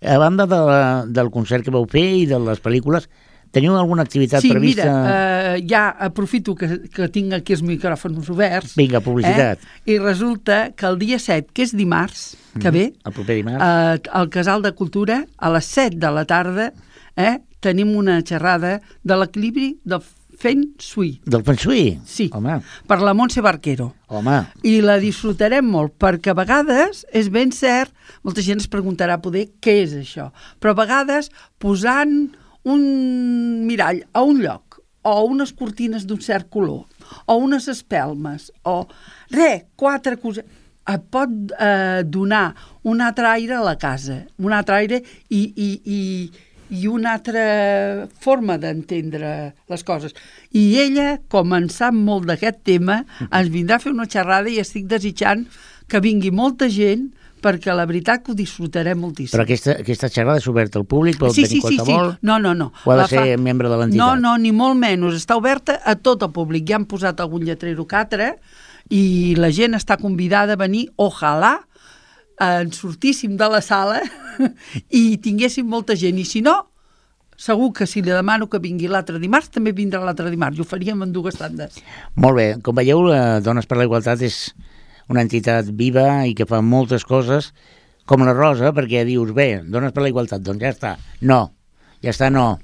[0.00, 3.08] A banda de la, del concert que vau fer i de les pel·lícules,
[3.50, 4.84] teniu alguna activitat Sí, prevista?
[4.84, 8.76] mira, eh, ja aprofito que, que tinc aquí els micròfons oberts.
[8.76, 9.58] Vinga, publicitat.
[9.58, 9.94] Eh?
[9.94, 13.64] I resulta que el dia 7, que és dimarts, que ve, El proper dimarts?
[13.64, 16.72] eh, al Casal de Cultura, a les 7 de la tarda,
[17.16, 20.02] eh, tenim una xerrada de l'equilibri del
[20.38, 21.16] Feng Shui.
[21.26, 21.98] Del Feng Shui?
[22.06, 23.90] Sí, Home, per la Montse Barquero.
[24.06, 27.90] home, I la disfrutarem molt, perquè a vegades, és ben cert,
[28.22, 32.14] molta gent es preguntarà poder què és això, però a vegades posant
[32.64, 36.86] un mirall a un lloc, o unes cortines d'un cert color,
[37.26, 38.84] o unes espelmes, o
[39.34, 40.44] res, quatre coses,
[40.88, 41.28] et pot
[41.60, 42.54] eh, donar
[42.88, 46.00] un altre aire a la casa, un altre aire i, i, i,
[46.70, 50.14] i una altra forma d'entendre les coses.
[50.52, 54.60] I ella, com en sap molt d'aquest tema, ens vindrà a fer una xerrada i
[54.62, 55.46] estic desitjant
[55.88, 59.36] que vingui molta gent perquè la veritat que ho disfrutarem moltíssim.
[59.36, 61.84] però aquesta, aquesta xerrada és oberta al públic, pot sí, venir sí, sí, sí.
[61.84, 62.16] qualsevol?
[62.22, 62.72] No, no, no.
[62.84, 64.00] O ha de La ser membre de l'entitat?
[64.00, 65.20] No, no, ni molt menys.
[65.22, 66.66] Està oberta a tot el públic.
[66.68, 68.32] Ja han posat algun lletrero que altre
[68.90, 71.58] i la gent està convidada a venir, ojalà,
[72.40, 74.00] en sortíssim de la sala
[75.00, 76.18] i tinguéssim molta gent.
[76.18, 76.56] I si no,
[77.38, 80.68] segur que si li demano que vingui l'altre dimarts, també vindrà l'altre dimarts, i ho
[80.68, 81.78] faríem en dues tandes.
[82.18, 84.48] Molt bé, com veieu, la Dones per la Igualtat és
[85.08, 87.52] una entitat viva i que fa moltes coses,
[88.08, 90.96] com la Rosa, perquè dius, bé, Dones per la Igualtat, doncs ja està.
[91.20, 91.44] No,
[92.02, 92.56] ja està, no.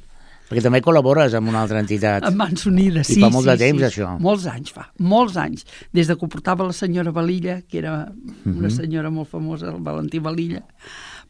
[0.49, 2.25] Perquè també col·labores amb una altra entitat.
[2.29, 3.21] Amb Mans Unides, I sí.
[3.23, 3.87] fa molt sí, de temps, sí.
[3.89, 4.11] això.
[4.21, 5.65] Molts anys fa, molts anys.
[5.93, 8.13] Des de que ho portava la senyora Valilla, que era
[8.45, 8.71] una Mhm.
[8.71, 10.63] senyora molt famosa, el Valentí Valilla,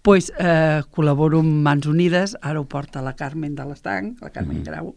[0.03, 4.59] pues, eh, col·laboro amb Mans Unides, ara ho porta la Carmen de l'Estanc, la Carmen
[4.59, 4.65] Mhm.
[4.65, 4.95] Grau.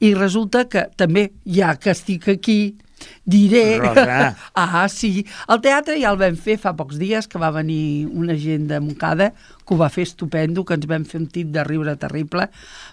[0.00, 2.76] I resulta que també, ja que estic aquí,
[3.24, 3.78] diré...
[3.82, 4.36] Rosa.
[4.54, 5.24] ah, sí.
[5.48, 8.80] El teatre ja el vam fer fa pocs dies, que va venir una gent de
[8.80, 9.32] Montcada,
[9.66, 12.48] que ho va fer estupendo, que ens vam fer un tit de riure terrible,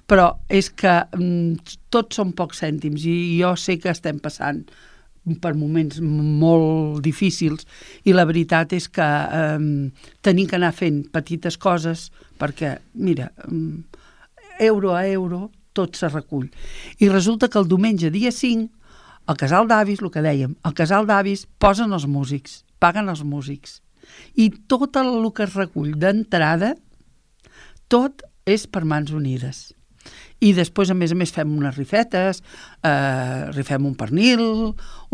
[0.09, 4.63] però és que mm, tots són pocs cèntims i jo sé que estem passant
[5.39, 7.63] per moments molt difícils
[8.03, 9.59] i la veritat és que eh,
[10.25, 14.01] tenim que anar fent petites coses perquè, mira, mm,
[14.67, 16.49] euro a euro tot se recull.
[16.99, 18.69] I resulta que el diumenge, dia 5,
[19.25, 23.79] al casal d'avis, el que dèiem, al casal d'avis posen els músics, paguen els músics.
[24.35, 26.73] I tot el que es recull d'entrada,
[27.87, 29.71] tot és per mans unides.
[30.43, 32.41] I després, a més a més, fem unes rifetes,
[32.83, 34.41] eh, rifem un pernil,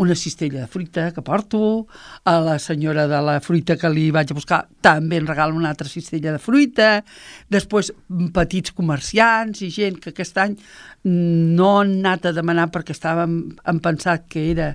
[0.02, 1.86] una cistella de fruita que porto,
[2.24, 5.70] a la senyora de la fruita que li vaig a buscar també em regala una
[5.70, 7.04] altra cistella de fruita,
[7.48, 7.92] després
[8.34, 10.56] petits comerciants i gent que aquest any
[11.04, 14.74] no han anat a demanar perquè estàvem han pensat que era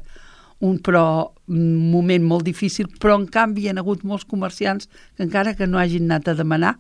[0.63, 4.87] un però un moment molt difícil, però en canvi hi ha hagut molts comerciants
[5.17, 6.77] que encara que no hagin anat a demanar,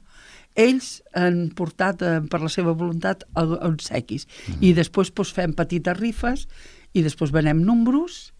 [0.55, 4.61] ells han portat eh, per la seva voluntat obsequis mm.
[4.61, 6.47] i després doncs, fem petites rifes
[6.95, 8.31] i després venem números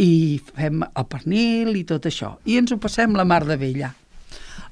[0.00, 3.92] i fem el pernil i tot això i ens ho passem la mar de vella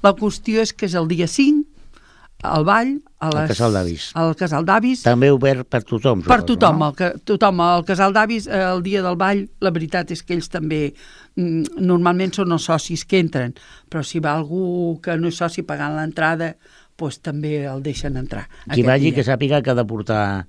[0.03, 1.69] la qüestió és que és el dia 5
[2.43, 2.89] al ball
[3.19, 4.09] a Al les, Casal d'Avis.
[4.19, 6.21] al casal d'avis També obert per tothom.
[6.25, 6.89] per suposo, tothom, No?
[6.89, 10.33] el que, tothom, el casal d'avis, eh, el dia del ball, la veritat és que
[10.35, 10.93] ells també,
[11.37, 13.55] mm, normalment són els socis que entren,
[13.89, 16.55] però si va algú que no és soci pagant l'entrada,
[16.97, 18.47] doncs també el deixen entrar.
[18.71, 19.15] Qui vagi dia.
[19.15, 20.45] que sàpiga que ha de portar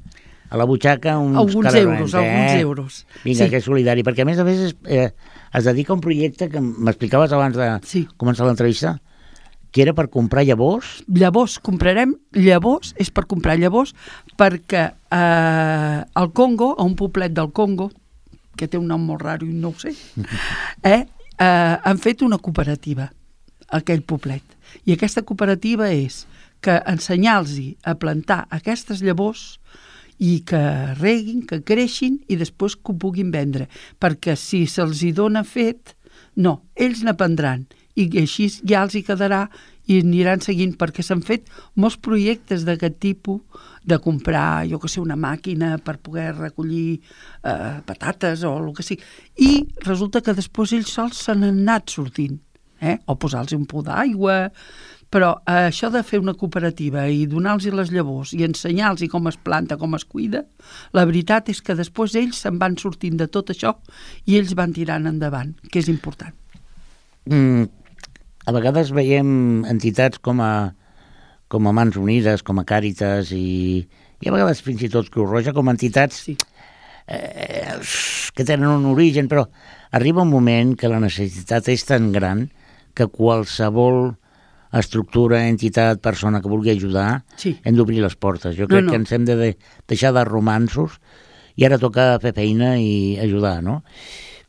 [0.50, 3.06] a la butxaca uns Alguns euros, alguns euros.
[3.24, 3.50] Vinga, Sí.
[3.50, 5.12] que és solidari, perquè a més a més es, eh,
[5.52, 8.06] es dedica a un projecte que m'explicaves abans de Sí.
[8.16, 9.00] començar l'entrevista,
[9.72, 13.94] que era per comprar llavors, Llavors, comprarem llavors, és per comprar llavors,
[14.36, 17.90] perquè eh, al Congo, a un poblet del Congo,
[18.56, 19.92] que té un nom molt raro i no ho sé,
[20.84, 21.06] eh,
[21.38, 23.10] eh, han fet una cooperativa,
[23.70, 24.42] aquell poblet.
[24.86, 26.26] I aquesta cooperativa és
[26.64, 29.58] que ensenyar-los a plantar aquestes llavors
[30.22, 30.62] i que
[31.00, 33.68] reguin, que creixin i després que ho puguin vendre.
[34.00, 35.96] Perquè si se'ls hi dona fet,
[36.36, 39.44] no, ells n'aprendran i així ja els hi quedarà
[39.86, 43.42] i aniran seguint perquè s'han fet molts projectes d'aquest tipus
[43.84, 48.86] de comprar, jo que sé, una màquina per poder recollir eh, patates o el que
[48.86, 49.04] sigui.
[49.36, 49.52] I
[49.84, 52.40] resulta que després ells sols se n'han anat sortint.
[52.80, 52.96] Eh?
[53.06, 54.48] O posar-los un pou d'aigua...
[55.14, 59.36] Però eh, això de fer una cooperativa i donar-los les llavors i ensenyar-los com es
[59.38, 60.40] planta, com es cuida,
[60.96, 63.76] la veritat és que després ells se'n van sortint de tot això
[64.26, 66.34] i ells van tirant endavant, que és important.
[67.30, 67.62] mm,
[68.46, 70.74] a vegades veiem entitats com a,
[71.48, 73.86] com a Mans Unides, com a Càritas i,
[74.20, 76.36] i a vegades fins i tot Creu Roja com a entitats Sí.
[77.06, 77.78] eh,
[78.34, 79.46] que tenen un origen, però
[79.92, 82.48] arriba un moment que la necessitat és tan gran
[82.94, 84.16] que qualsevol
[84.80, 87.56] estructura, entitat, persona que vulgui ajudar, Sí.
[87.64, 88.56] hem d'obrir les portes.
[88.56, 88.90] Jo No, crec no.
[88.90, 89.56] que ens hem de, de
[89.88, 90.98] deixar de romansos
[91.56, 93.82] i ara toca fer feina i ajudar, no?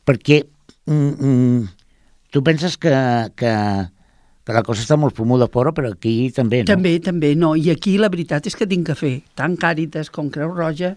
[0.06, 0.44] Perquè
[0.86, 1.68] mm, mm,
[2.30, 2.90] tu penses que,
[3.36, 3.52] que,
[4.44, 6.70] que la cosa està molt fumuda fora, però aquí també, no?
[6.70, 7.54] També, també, no.
[7.56, 9.14] I aquí la veritat és que tinc que fer.
[9.34, 10.96] Tant Càritas com Creu Roja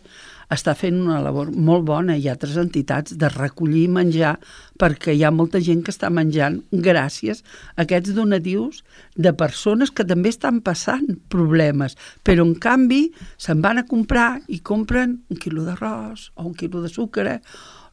[0.50, 4.36] està fent una labor molt bona i altres entitats de recollir menjar
[4.82, 7.44] perquè hi ha molta gent que està menjant gràcies
[7.76, 8.84] a aquests donatius
[9.16, 13.04] de persones que també estan passant problemes, però en canvi
[13.38, 17.40] se'n van a comprar i compren un quilo d'arròs o un quilo de sucre,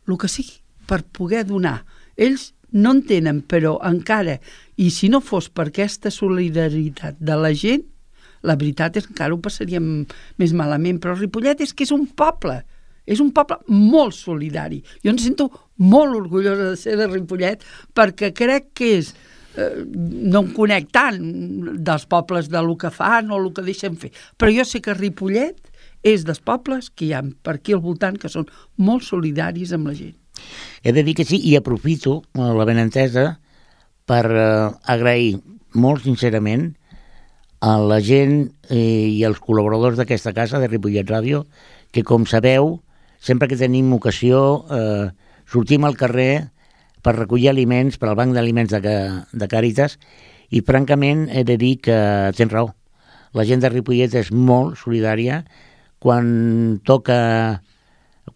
[0.06, 1.80] el que sigui, per poder donar.
[2.16, 4.38] Ells no en tenen, però encara,
[4.76, 7.84] i si no fos per aquesta solidaritat de la gent,
[8.46, 9.90] la veritat és que encara ho passaríem
[10.40, 12.60] més malament, però Ripollet és que és un poble,
[13.06, 14.82] és un poble molt solidari.
[15.04, 15.48] Jo em sento
[15.82, 17.64] molt orgullosa de ser de Ripollet
[17.96, 19.12] perquè crec que és
[19.56, 21.20] eh, no em conec tant
[21.86, 24.96] dels pobles de lo que fan o el que deixen fer, però jo sé que
[24.96, 25.72] Ripollet
[26.06, 28.46] és dels pobles que hi ha per aquí al voltant que són
[28.78, 30.14] molt solidaris amb la gent.
[30.84, 33.28] He de dir que sí, i aprofito eh, la benentesa
[34.06, 35.38] per eh, agrair
[35.76, 36.70] molt sincerament
[37.66, 41.42] a la gent eh, i els col·laboradors d'aquesta casa, de Ripollet Ràdio,
[41.90, 42.76] que, com sabeu,
[43.18, 44.40] sempre que tenim ocasió,
[44.70, 45.08] eh,
[45.50, 46.46] sortim al carrer
[47.02, 48.96] per recollir aliments per al Banc d'Aliments de,
[49.32, 49.98] de Càritas
[50.50, 51.98] i, francament, he de dir que
[52.38, 52.70] tens raó.
[53.34, 55.42] La gent de Ripollet és molt solidària
[55.98, 57.18] quan toca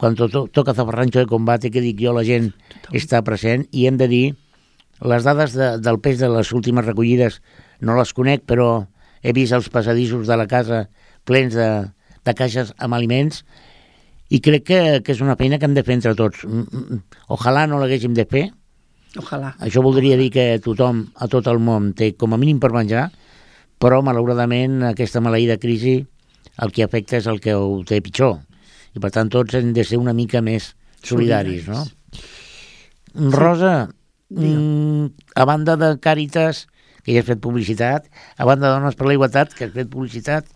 [0.00, 2.50] quan to, to, toca zafarrancho de combate, que dic jo, la gent
[2.94, 4.24] està present i hem de dir
[5.06, 7.40] les dades de, del pes de les últimes recollides
[7.80, 8.86] no les conec, però
[9.22, 10.86] he vist els passadissos de la casa
[11.28, 11.68] plens de,
[12.24, 13.44] de caixes amb aliments
[14.30, 16.44] i crec que, que és una feina que hem de fer entre tots.
[16.46, 17.00] Mm, mm,
[17.34, 18.46] Ojalà no l'haguéssim de fer.
[19.18, 19.56] Ojalà.
[19.58, 23.08] Això voldria dir que tothom, a tot el món, té com a mínim per menjar,
[23.82, 25.98] però malauradament aquesta maleïda crisi
[26.60, 28.38] el que afecta és el que ho té pitjor.
[28.94, 30.74] I per tant tots hem de ser una mica més
[31.06, 31.82] solidaris, no?
[33.34, 33.88] Rosa,
[34.30, 36.66] mm, a banda de Càritas,
[37.04, 39.88] que ja has fet publicitat, a banda de Dones per la Igualtat, que has fet
[39.92, 40.46] publicitat,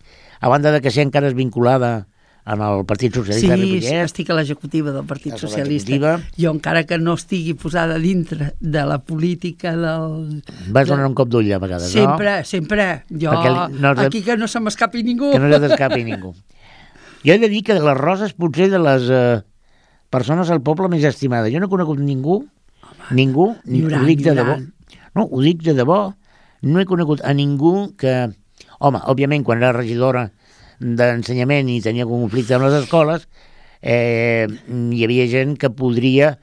[0.41, 2.07] a banda de que ser encara és vinculada
[2.45, 6.19] en el Partit Sí, Socialista de Ripollet, estic a l'executiva del Partit a Socialista.
[6.37, 10.43] Jo, encara que no estigui posada dintre de la política del...
[10.69, 12.85] vas donar un cop d'ull a vegades, Sempre, sempre.
[13.09, 15.31] Jo, Perquè li- no de- aquí que no se m'escapi ningú.
[15.31, 15.31] no?
[15.33, 16.35] Que no se t'escapi ningú.
[17.25, 19.41] Jo he de dir que de les roses potser de les eh,
[20.13, 21.49] persones al poble més estimades.
[21.51, 22.43] Jo no he conegut ningú,
[23.09, 24.59] ningú, ni, ho dic de debò.
[25.17, 26.13] No, ho dic de debò.
[26.65, 28.15] No he conegut a ningú que...
[28.79, 30.25] Home, òbviament, quan era regidora
[30.79, 33.23] d'ensenyament i tenia conflicte amb les escoles,
[33.79, 36.33] eh, hi havia gent que podria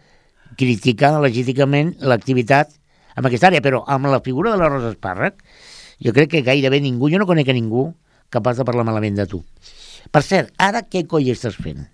[0.59, 2.73] criticar legítimament l'activitat
[3.17, 5.43] en aquesta àrea, però amb la figura de la Rosa Espàrrec,
[6.01, 7.91] jo crec que gairebé ningú, jo no conec a ningú
[8.33, 9.43] capaç de parlar malament de tu.
[10.13, 11.85] Per cert, ara què coi estàs fent?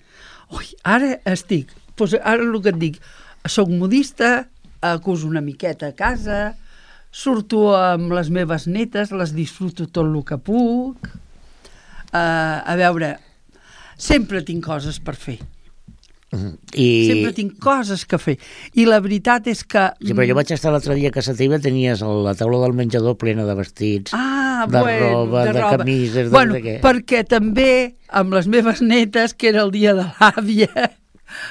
[0.54, 3.02] Ui, ara estic, doncs ara el que et dic,
[3.48, 4.48] soc modista,
[4.80, 6.54] acuso una miqueta a casa,
[7.10, 11.12] surto amb les meves netes, les disfruto tot el que puc.
[12.08, 13.16] Uh, a veure,
[14.00, 15.38] sempre tinc coses per fer,
[16.76, 17.08] I...
[17.08, 18.34] sempre tinc coses que fer.
[18.76, 19.86] I la veritat és que...
[20.02, 23.16] Sí, però jo vaig estar l'altre dia a casa teva, tenies la taula del menjador
[23.20, 24.12] plena de vestits.
[24.16, 26.76] Ah, de bueno, roba, de camises, de bueno, no sé què.
[26.84, 27.70] perquè també
[28.08, 30.90] amb les meves netes, que era el dia de l'àvia,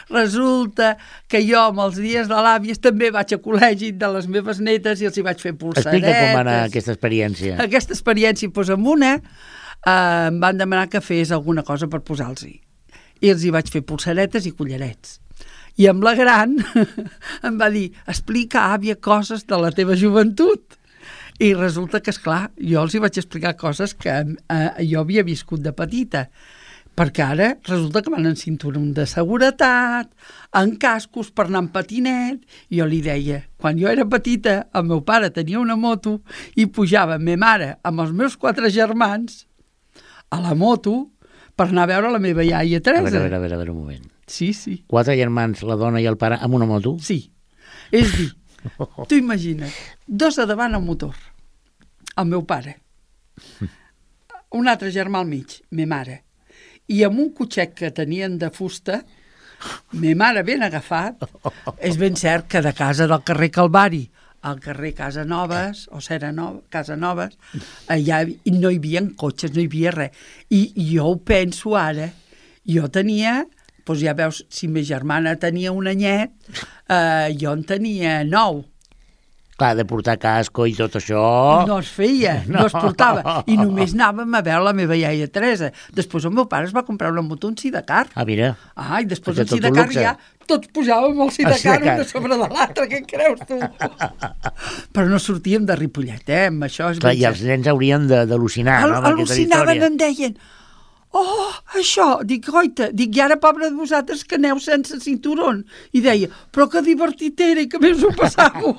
[0.09, 0.95] resulta
[1.29, 5.03] que jo amb els dies de l'àvies també vaig a col·legi de les meves netes
[5.03, 5.93] i els hi vaig fer pulsaretes.
[5.93, 7.59] Explica com va anar aquesta experiència.
[7.67, 12.57] Aquesta experiència, doncs amb una eh, em van demanar que fes alguna cosa per posar-los-hi.
[13.21, 15.17] I els hi vaig fer pulsaretes i collarets.
[15.77, 16.57] I amb la gran
[17.47, 20.77] em va dir, explica, àvia, coses de la teva joventut.
[21.37, 25.25] I resulta que, és clar, jo els hi vaig explicar coses que eh, jo havia
[25.25, 26.25] viscut de petita,
[26.97, 30.09] perquè ara resulta que van en cinturó de seguretat,
[30.57, 32.41] en cascos per anar en patinet,
[32.73, 36.21] i jo li deia, quan jo era petita, el meu pare tenia una moto
[36.55, 39.43] i pujava ma mare amb els meus quatre germans
[40.33, 41.11] a la moto
[41.55, 43.03] per anar a veure la meva iaia A Teresa.
[43.11, 44.03] veure, a veure, a veure, a veure un moment.
[44.27, 46.97] Sí, sí, Quatre germans, la dona i el pare, amb una moto?
[46.99, 47.31] sí.
[47.91, 48.31] És dir,
[49.07, 49.71] tu imagina't,
[50.07, 51.13] dos a davant al motor,
[52.17, 52.73] el meu pare,
[54.51, 56.17] un altre germà al mig, ma mare,
[56.87, 59.01] i amb un cotxet que tenien de fusta,
[59.97, 61.23] ma mare ben agafat,
[61.81, 64.03] és ben cert que de casa del carrer Calvari
[64.47, 67.33] al carrer Casa Noves, o Cera Nova, Casa Noves,
[67.91, 70.11] allà hi- no hi havia cotxes, no hi havia res.
[70.53, 70.61] I
[70.93, 72.05] jo ho penso ara,
[72.63, 73.41] jo tenia,
[73.83, 76.31] doncs ja veus, si ma germana tenia un anyet,
[76.87, 78.61] eh, jo en tenia nou.
[79.57, 81.19] Clar, de portar casco i tot això...
[81.65, 82.59] No es feia, no.
[82.59, 82.65] No.
[82.69, 83.39] es portava.
[83.49, 85.71] I només anàvem a veure la meva iaia Teresa.
[85.97, 88.05] Després el meu pare es va comprar una moto, un sidecar.
[88.13, 92.05] Ah, mira, Ah, i després Perquè el un sidecar ja tots pujàvem al sidecar, un
[92.07, 93.57] sobre de l'altre, què creus tu?
[94.95, 96.45] Però no sortíem de Ripollet, eh?
[96.51, 99.01] Amb això és clar, i els nens haurien d'al·lucinar, no?
[99.11, 100.37] Al·lucinaven, en deien,
[101.17, 101.47] oh,
[101.79, 105.63] això, dic, goita, dic, i ara, pobre de vosaltres, que aneu sense cinturón.
[105.97, 108.75] I deia, però que divertit era i que més ho passàveu.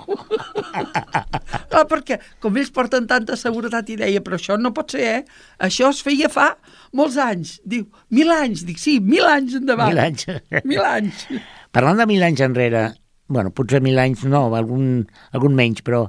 [1.72, 5.42] Clar, perquè, com ells porten tanta seguretat, i deia, però això no pot ser, eh?
[5.68, 6.52] Això es feia fa
[6.96, 7.58] molts anys.
[7.66, 8.64] Diu, mil anys.
[8.68, 9.92] Dic, sí, mil anys endavant.
[9.92, 10.28] Mil anys.
[10.68, 11.26] Mil anys.
[11.74, 12.86] Parlant de mil anys enrere,
[13.28, 15.04] bueno, potser mil anys no, algun,
[15.36, 16.06] algun menys, però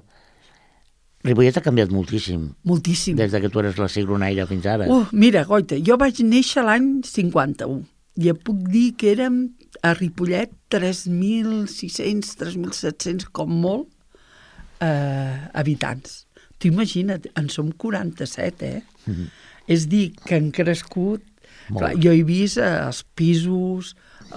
[1.28, 3.18] Ripollet ha canviat moltíssim Moltíssim.
[3.20, 4.88] des de que tu eres la cigronaire fins ara.
[4.88, 7.82] Uh, mira, goita, jo vaig néixer l'any 51
[8.20, 9.42] i et puc dir que érem
[9.86, 13.88] a Ripollet 3.600, 3.700, com molt,
[14.84, 16.26] eh, habitants.
[16.60, 18.82] Tu imagina't, en som 47, eh?
[19.68, 21.24] És dir, que han crescut...
[21.70, 21.84] Molt.
[21.84, 23.94] Clar, jo he vist eh, els pisos,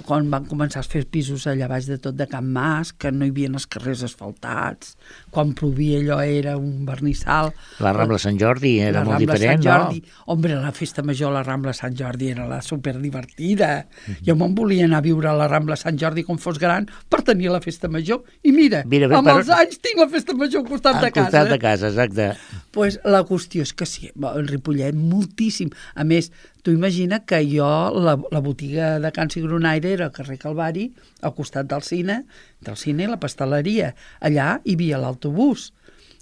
[0.07, 3.25] quan van començar a fer pisos allà baix de tot de Can Mas, que no
[3.27, 4.97] hi havia els carrers asfaltats,
[5.31, 7.53] quan plovia allò era un vernissal.
[7.81, 10.01] La Rambla Sant Jordi era la molt Rambla diferent, Sant Jordi.
[10.01, 10.25] no?
[10.33, 13.87] Hombre, la festa major a la Rambla Sant Jordi era la superdivertida.
[14.07, 14.13] Mm.
[14.13, 14.27] -hmm.
[14.27, 17.23] Jo me'n volia anar a viure a la Rambla Sant Jordi com fos gran per
[17.23, 18.23] tenir la festa major.
[18.43, 21.03] I mira, Mira, bé, amb per- els anys tinc la festa major al costat Al
[21.05, 21.31] de casa.
[21.31, 22.33] costat de casa, exacte.
[22.71, 25.71] pues la qüestió és que sí, el Ripollet moltíssim.
[25.95, 26.31] A més,
[26.63, 30.87] tu imagina que jo, la, la botiga de Can Cigronaire era al carrer Calvari,
[31.21, 32.23] al costat del cine,
[32.63, 33.93] del cine i la pasteleria.
[34.23, 35.73] Allà hi havia l'autobús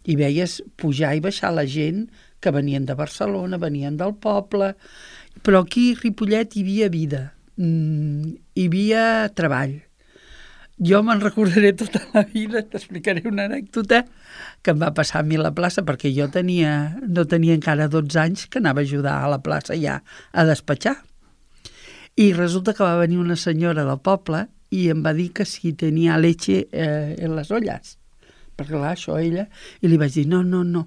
[0.09, 2.07] i veies pujar i baixar la gent
[2.41, 4.73] que venien de Barcelona, venien del poble,
[5.45, 7.23] però aquí a Ripollet hi havia vida,
[7.61, 9.05] mm, hi havia
[9.37, 9.77] treball.
[10.81, 14.07] Jo me'n recordaré tota la vida, t'explicaré una anècdota
[14.65, 17.89] que em va passar a mi a la plaça, perquè jo tenia, no tenia encara
[17.93, 19.99] 12 anys que anava a ajudar a la plaça ja
[20.33, 20.97] a despatxar.
[22.17, 25.75] I resulta que va venir una senyora del poble i em va dir que si
[25.77, 27.99] tenia leche eh, en les olles.
[28.57, 29.51] Perquè clar, això ella...
[29.85, 30.87] I li vaig dir, no, no, no.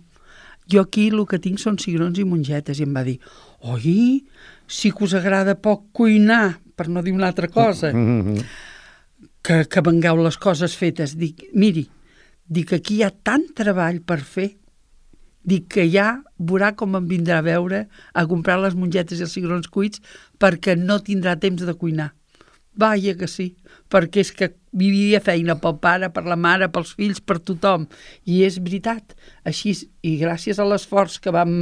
[0.70, 2.82] Jo aquí el que tinc són cigrons i mongetes.
[2.82, 3.20] I em va dir,
[3.62, 4.24] oi,
[4.66, 7.94] sí que us agrada poc cuinar, per no dir una altra cosa
[9.44, 11.18] que, que vengueu les coses fetes.
[11.20, 11.86] Dic, miri,
[12.48, 14.50] dic aquí hi ha tant treball per fer,
[15.44, 16.08] dic que ja
[16.40, 20.00] veurà com em vindrà a veure a comprar les mongetes i els cigrons cuits
[20.40, 22.14] perquè no tindrà temps de cuinar.
[22.80, 23.54] Vaja que sí,
[23.94, 27.86] perquè és que vivia feina pel pare, per la mare, pels fills, per tothom.
[28.26, 29.14] I és veritat.
[29.46, 31.54] Així, i gràcies a l'esforç que, vam,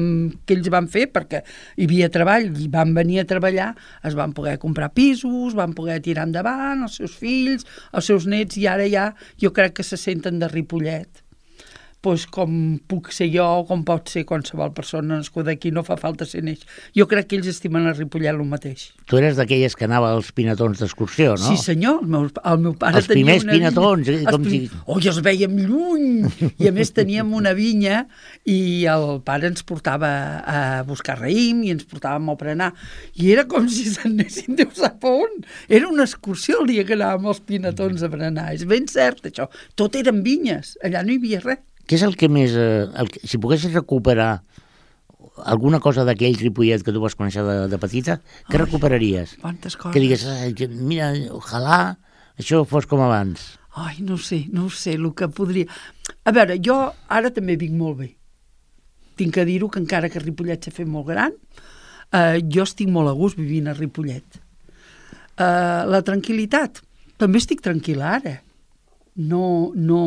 [0.47, 1.43] que ells van fer, perquè
[1.75, 3.71] hi havia treball i van venir a treballar,
[4.07, 8.57] es van poder comprar pisos, van poder tirar endavant els seus fills, els seus nets,
[8.61, 9.11] i ara ja
[9.41, 11.20] jo crec que se senten de Ripollet
[12.01, 15.97] pues, com puc ser jo o com pot ser qualsevol persona nascuda aquí, no fa
[16.01, 16.63] falta ser neix.
[16.97, 18.87] Jo crec que ells estimen a Ripollet el mateix.
[19.05, 21.45] Tu eres d'aquelles que anava als pinatons d'excursió, no?
[21.51, 24.31] Sí, senyor, el meu, el meu pare Els tenia primers una pinatons, eh, vinya.
[24.31, 26.51] com Els si- Oh, els veiem lluny!
[26.57, 28.07] I a més teníem una vinya
[28.49, 32.73] i el pare ens portava a buscar raïm i ens portàvem a prenar.
[33.13, 35.43] I era com si s'anessin Déu sap on.
[35.69, 38.49] Era una excursió el dia que anàvem als pinatons a berenar.
[38.57, 39.47] És ben cert, això.
[39.75, 41.61] Tot eren vinyes, allà no hi havia res.
[41.91, 42.53] Què és el que més...
[42.55, 44.37] Eh, el que, si poguessis recuperar
[45.43, 48.15] alguna cosa d'aquell Ripollet que tu vas conèixer de, de petita,
[48.47, 48.61] què Ai.
[48.61, 49.33] recuperaries?
[49.41, 49.91] Quantes coses.
[49.91, 51.97] Que digues, "Ai, que, mira, ojalà
[52.39, 53.43] això fos com abans.
[53.75, 55.67] Ai, no sé, no sé, el que podria...
[56.23, 56.77] A veure, jo
[57.11, 58.07] ara també vinc molt bé.
[59.19, 61.35] Tinc que dir-ho que encara que Ripollet s'ha fet molt gran,
[62.15, 64.39] eh, jo estic molt a gust vivint a Ripollet.
[64.39, 66.79] Eh, la tranquil·litat,
[67.19, 68.37] també estic tranquil·la ara.
[69.19, 70.01] No, no,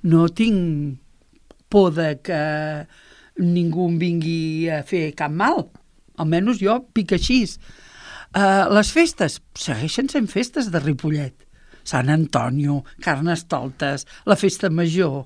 [0.00, 0.96] no tinc
[1.70, 2.40] por de que
[3.40, 5.68] ningú em vingui a fer cap mal.
[6.20, 7.44] Almenys jo pic així.
[8.36, 11.34] Uh, les festes segueixen sent festes de Ripollet.
[11.82, 15.24] Sant Antonio, Carnestoltes, la festa major.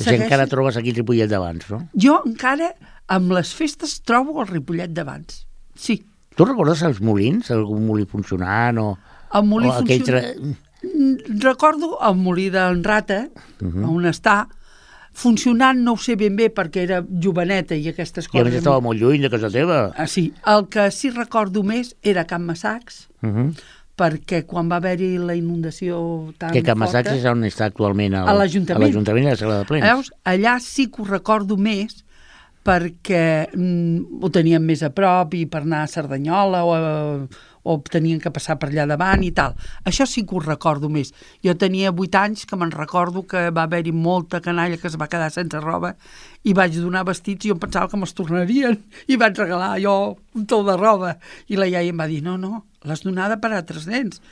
[0.00, 1.82] Sigui, encara trobes aquí el Ripollet d'abans, no?
[1.94, 2.72] Jo encara
[3.10, 5.44] amb les festes trobo el Ripollet d'abans.
[5.76, 6.00] Sí,
[6.38, 8.84] Tu recordes els molins, algun molí funcionant o,
[9.34, 9.98] el molí o aquell...
[10.06, 10.20] funciona...
[10.20, 10.52] Tra...
[10.86, 13.82] Mm, Recordo el molí d'en Rata, uh Mhm.
[13.84, 13.90] -huh.
[13.96, 14.46] on està,
[15.12, 18.46] funcionant no ho sé ben bé perquè era joveneta i aquestes I a coses...
[18.52, 19.92] més estava molt lluny de casa teva.
[19.96, 23.54] Ah, sí, el que sí recordo més era Can Massacs, Uh -huh.
[24.00, 26.78] perquè quan va haver-hi la inundació tan Que Can.
[26.78, 28.82] Massacs és on està actualment el, A l'Ajuntament.
[28.82, 29.84] a l'Ajuntament de la Sala de Plens.
[29.84, 30.10] Veus?
[30.24, 32.04] Allà sí que ho recordo més
[32.64, 37.26] perquè mm, ho teníem més a prop i per anar a Cerdanyola o, a,
[37.62, 39.54] o tenien que passar per allà davant i tal.
[39.84, 41.12] Això sí que ho recordo més.
[41.44, 45.10] Jo tenia 8 anys que me'n recordo que va haver-hi molta canalla que es va
[45.12, 45.94] quedar sense roba
[46.44, 49.94] i vaig donar vestits i jo em pensava que me'ls tornarien i vaig regalar jo
[50.36, 51.16] un tol de roba
[51.48, 54.22] i la iaia em va dir no, no, l'has donada per a altres nens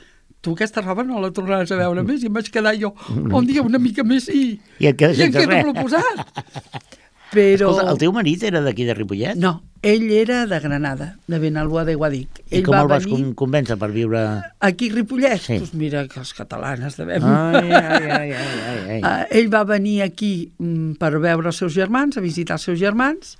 [0.41, 3.45] tu aquesta roba no la tornaràs a veure més i em vaig quedar jo un
[3.45, 5.83] dia una mica més i, I et quedes i em sense quedo res.
[5.83, 6.89] posat
[7.29, 7.69] però...
[7.69, 9.37] Escolta, el teu marit era d'aquí de Ripollet?
[9.37, 12.41] No, ell era de Granada, de Benalúa de Guadic.
[12.49, 14.23] I Ell com va el vas venir con convèncer per viure...
[14.59, 15.39] aquí a Ripollet?
[15.39, 15.59] Sí.
[15.61, 17.23] Doncs mira que els catalanes devem...
[17.23, 18.99] Ai, ai, ai, ai, ai, ai.
[18.99, 22.79] Uh, ell va venir aquí mm, per veure els seus germans, a visitar els seus
[22.81, 23.37] germans,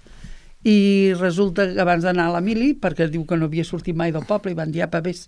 [0.63, 4.15] i resulta que abans d'anar a la mili, perquè diu que no havia sortit mai
[4.15, 5.27] del poble, i van dir, apa, ves,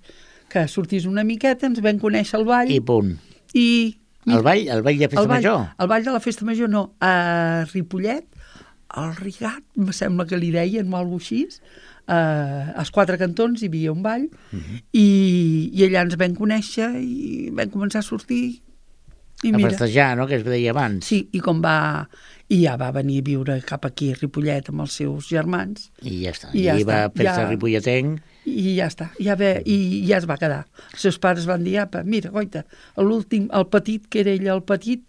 [0.51, 3.17] que sortís una miqueta, ens vam conèixer el ball, I punt.
[3.51, 3.97] i...
[4.27, 5.63] El ball, el ball de festa el ball, major?
[5.81, 6.91] El ball de la festa major, no.
[7.01, 8.27] A Ripollet,
[8.93, 11.45] al Rigat, em sembla que li deien o alguna així,
[12.07, 14.81] uh, als quatre cantons hi havia un ball, Mhm.
[14.93, 15.05] i,
[15.73, 18.61] i allà ens vam conèixer i vam començar a sortir.
[19.43, 21.05] I a mira, festejar, no?, que es deia abans.
[21.05, 22.07] sí, i com va...
[22.51, 26.17] I ja va venir a viure cap aquí, a Ripollet, amb els seus germans, I
[26.25, 26.49] ja està.
[26.53, 28.19] I I, ja va està, fer-se ja- ripolletenc.
[28.45, 30.65] i ja està, ja ve, i ja es va quedar.
[30.91, 32.65] Els seus pares van dir, apa, mira, goita,
[32.97, 35.01] l'últim, el petit, que era ell el petit,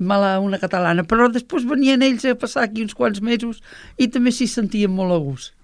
[0.00, 3.62] mala una catalana, però després venien ells a passar aquí uns quants mesos
[3.96, 5.54] i també s'hi sentien molt a gust.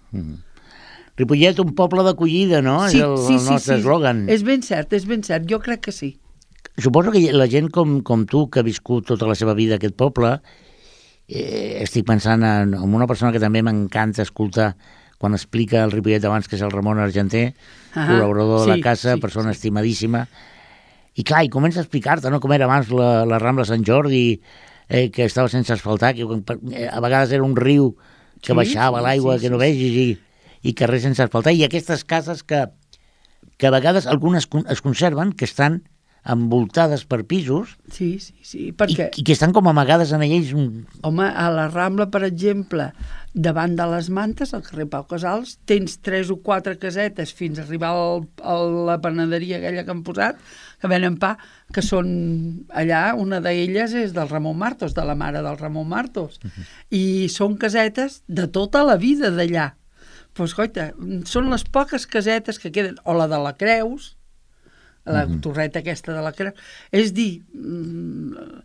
[1.18, 2.80] Ripollet, un poble d'acollida, no?
[2.89, 4.24] és el, el nostre eslògan.
[4.32, 6.14] És ben cert, és ben cert, jo crec que sí.
[6.82, 9.82] Suposo que la gent com, com tu, que ha viscut tota la seva vida a
[9.82, 10.35] aquest poble,
[11.28, 14.72] eh, estic pensant en, en una persona que també m'encanta escoltar
[15.22, 17.53] quan explica el Ripollet abans, que és el Ramon Argenter,
[17.95, 19.61] Ah, col·laborador de la sí, casa, sí, persona sí.
[19.61, 20.26] estimadíssima,
[21.14, 24.40] i clar, i comença a explicar-te, no?, com era abans la, la Rambla Sant Jordi,
[24.88, 27.94] eh, que estava sense asfaltar, que eh, a vegades era un riu
[28.40, 31.54] que Sí, baixava sí, l'aigua, sí, que no sí, vegis, i, i carrers sense asfaltar,
[31.54, 32.66] i aquestes cases que,
[33.56, 35.82] que a vegades algunes es conserven, que estan
[36.25, 40.53] envoltades per pisos Sí, sí, sí, i, perquè, i que estan com amagades en ells.
[40.57, 42.87] un- home, a la Rambla, per exemple,
[43.35, 47.62] davant de les mantes, al carrer Pau Casals, tens tres o quatre casetes fins a
[47.66, 48.57] arribar al, a
[48.89, 50.41] la panaderia aquella que han posat,
[50.81, 51.37] que venen pa,
[51.72, 56.41] que són allà, una d'elles és del Ramon Martos, de la mare del Ramon Martos,
[56.91, 59.75] i són casetes de tota la vida d'allà.
[60.35, 60.89] Doncs, pues, goita,
[61.31, 64.16] són les poques casetes que queden, o la de la Creus,
[65.05, 66.57] la torreta aquesta de la Creus,
[66.92, 68.62] és dir, mm,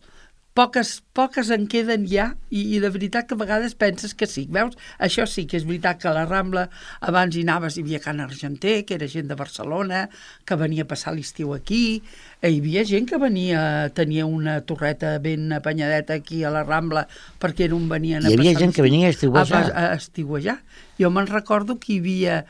[0.59, 4.45] poques, poques en queden ja i, i de veritat que a vegades penses que sí.
[4.51, 4.75] Veus?
[4.99, 6.65] Això sí que és veritat que a la Rambla
[7.05, 10.07] abans hi anaves, hi havia Can Argenter, que era gent de Barcelona,
[10.45, 12.01] que venia a passar l'estiu aquí,
[12.41, 13.61] eh, hi havia gent que venia,
[13.95, 17.05] tenia una torreta ben apanyadeta aquí a la Rambla
[17.39, 19.63] perquè era on venien a Hi havia passar gent que venia a estiuejar.
[19.71, 20.59] A, a estiuejar.
[20.99, 22.43] Jo me'n recordo que hi havia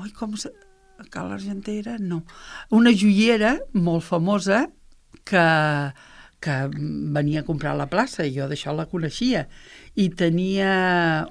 [0.00, 0.52] oi, com se...
[1.10, 2.22] Cal Argentera, no.
[2.70, 4.66] Una joiera molt famosa
[5.24, 5.44] que,
[6.40, 6.56] que
[7.16, 9.46] venia a comprar a la plaça, i jo d'això la coneixia,
[9.96, 10.70] i tenia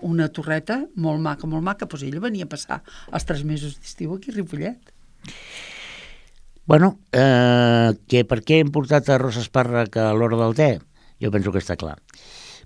[0.05, 4.15] una torreta molt maca, molt maca, doncs ella venia a passar els tres mesos d'estiu
[4.15, 4.93] aquí a Ripollet.
[6.69, 10.69] Bueno, eh, que per què hem portat a Rosa Espàrrec a l'hora del te?
[11.19, 11.95] Jo penso que està clar.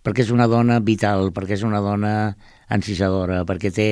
[0.04, 2.34] Perquè és una dona vital, perquè és una dona
[2.68, 3.88] encisadora, perquè té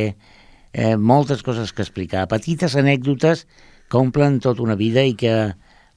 [0.73, 3.45] eh, moltes coses que explicar, petites anècdotes
[3.91, 5.53] que omplen tota una vida i que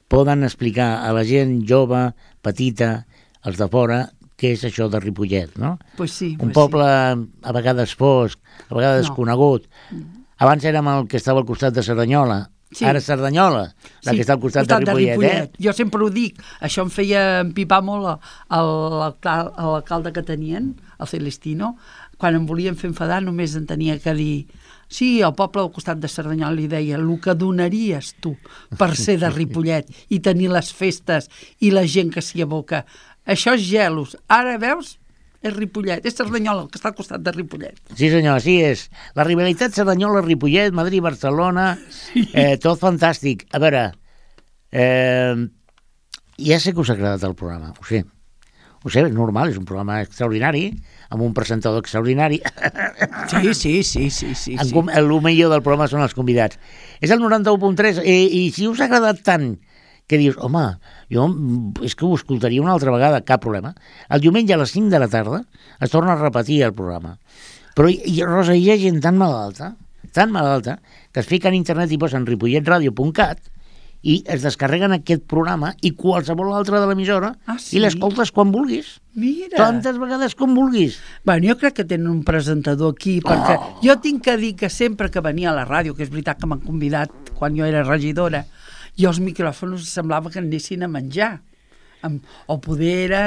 [0.08, 2.12] poden explicar a la gent jove,
[2.42, 3.06] petita,
[3.44, 4.00] els de fora,
[4.36, 5.76] què és això de Ripollet, no?
[5.96, 9.08] Pues sí, Un pues poble a vegades fosc, a vegades No.
[9.14, 9.68] desconegut.
[10.38, 12.84] Abans érem el que estava al costat de Cerdanyola, Sí.
[12.84, 15.50] ara Cerdanyola, la que està al costat, de Ripollet, eh?
[15.62, 18.18] Jo sempre ho dic, això em feia empipar molt
[18.50, 21.76] l'alcalde que tenien, el Celestino,
[22.18, 24.46] quan em volien fer enfadar només en tenia que dir
[24.94, 28.34] sí, el poble al costat de Cerdanyola li deia el que donaries tu
[28.78, 31.30] per ser de Ripollet i tenir les festes
[31.60, 32.84] i la gent que s'hi aboca.
[33.26, 34.14] Això és gelos.
[34.28, 34.98] Ara veus?
[35.44, 37.76] És Ripollet, és Cerdanyola, el que està al costat de Ripollet.
[37.92, 38.86] Sí, senyor, així és.
[39.18, 41.74] La rivalitat Cerdanyola, Ripollet, Madrid, Barcelona,
[42.32, 43.44] eh, tot fantàstic.
[43.52, 43.82] A veure,
[44.72, 45.36] eh,
[46.48, 48.04] ja sé que us ha agradat el programa, ho sé.
[48.84, 50.70] Ho sé, és normal, és un programa extraordinari,
[51.14, 52.40] amb un presentador extraordinari.
[53.30, 54.56] Sí, sí, sí, sí, sí.
[54.74, 56.58] Com- el millor del programa són els convidats.
[57.00, 59.54] És el 91.3 i, i si us ha agradat tant
[60.10, 60.64] que dius, home,
[61.08, 63.72] jo mm, és que ho escoltaria una altra vegada, cap problema.
[64.12, 65.40] El diumenge a les 5 de la tarda
[65.80, 67.16] es torna a repetir el programa.
[67.74, 69.72] Però, i, i, Rosa, hi ha gent tan malalta,
[70.12, 70.76] tan malalta,
[71.10, 73.40] que es fica en internet i posen ripolletradio.cat
[74.04, 77.78] i es descarreguen aquest programa i qualsevol altre de l'emissora Ah, sí?
[77.78, 78.98] i l'escoltes quan vulguis.
[79.16, 79.56] Mira.
[79.56, 80.98] Tantes vegades com vulguis.
[81.24, 83.70] Bueno, jo crec que tenen un presentador aquí, perquè oh.
[83.84, 86.50] jo tinc que dir que sempre que venia a la ràdio, que és veritat que
[86.50, 88.44] m'han convidat quan jo era regidora,
[89.00, 91.38] i els micròfons semblava que anessin a menjar.
[92.04, 93.22] Amb, o poder era,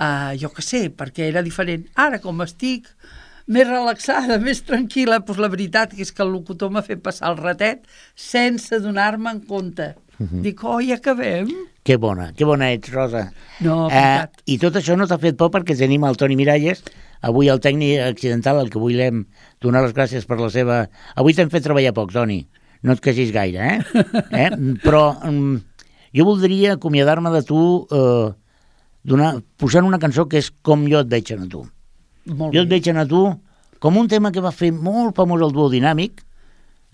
[0.00, 1.86] uh, jo que sé, perquè era diferent.
[1.94, 2.90] Ara, com estic
[3.46, 7.38] més relaxada, més tranquil·la, doncs la veritat és que el locutor m'ha fet passar el
[7.38, 7.86] ratet
[8.18, 9.94] sense donar-me en compte.
[10.18, 11.50] Dic, oh, ja acabem?
[11.86, 13.26] Que bona, que bona ets, Rosa.
[13.60, 14.24] No, eh.
[14.48, 16.80] I tot això no t'ha fet por perquè tenim el Toni Miralles,
[17.26, 19.26] avui el tècnic accidental, al que volem
[19.62, 20.80] donar les gràcies per la seva...
[21.20, 22.40] Avui t'hem fet treballar poc, Toni,
[22.82, 24.04] no et queixis gaire, eh?
[24.46, 24.50] eh?
[24.82, 25.58] Però um,
[26.16, 27.62] jo voldria acomiadar-me de tu
[27.92, 28.28] eh,
[29.04, 31.66] donar, posant una cançó que és Com jo et veig a tu.
[32.26, 33.26] Molt Jo et veig a tu
[33.78, 36.25] com un tema que va fer molt famós el duo dinàmic,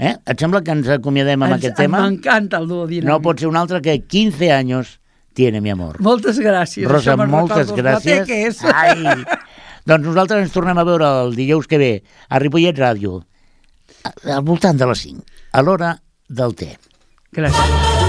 [0.03, 0.17] eh?
[0.27, 2.03] Et sembla que ens acomiadem amb Ens- aquest tema?
[2.03, 3.09] M'encanta el duo dinàmic.
[3.09, 4.97] No pot ser un altre que 15 anys
[5.39, 6.01] tiene mi amor.
[6.03, 6.89] Moltes gràcies.
[6.91, 8.63] Rosa, moltes gràcies.
[8.75, 9.25] Ai.
[9.87, 11.93] doncs nosaltres ens tornem a veure el dijous que ve
[12.29, 13.23] a Ripollet Ràdio,
[14.27, 15.97] al voltant de les 5, a l'hora
[16.29, 16.75] del té.
[17.33, 18.02] Gràcies.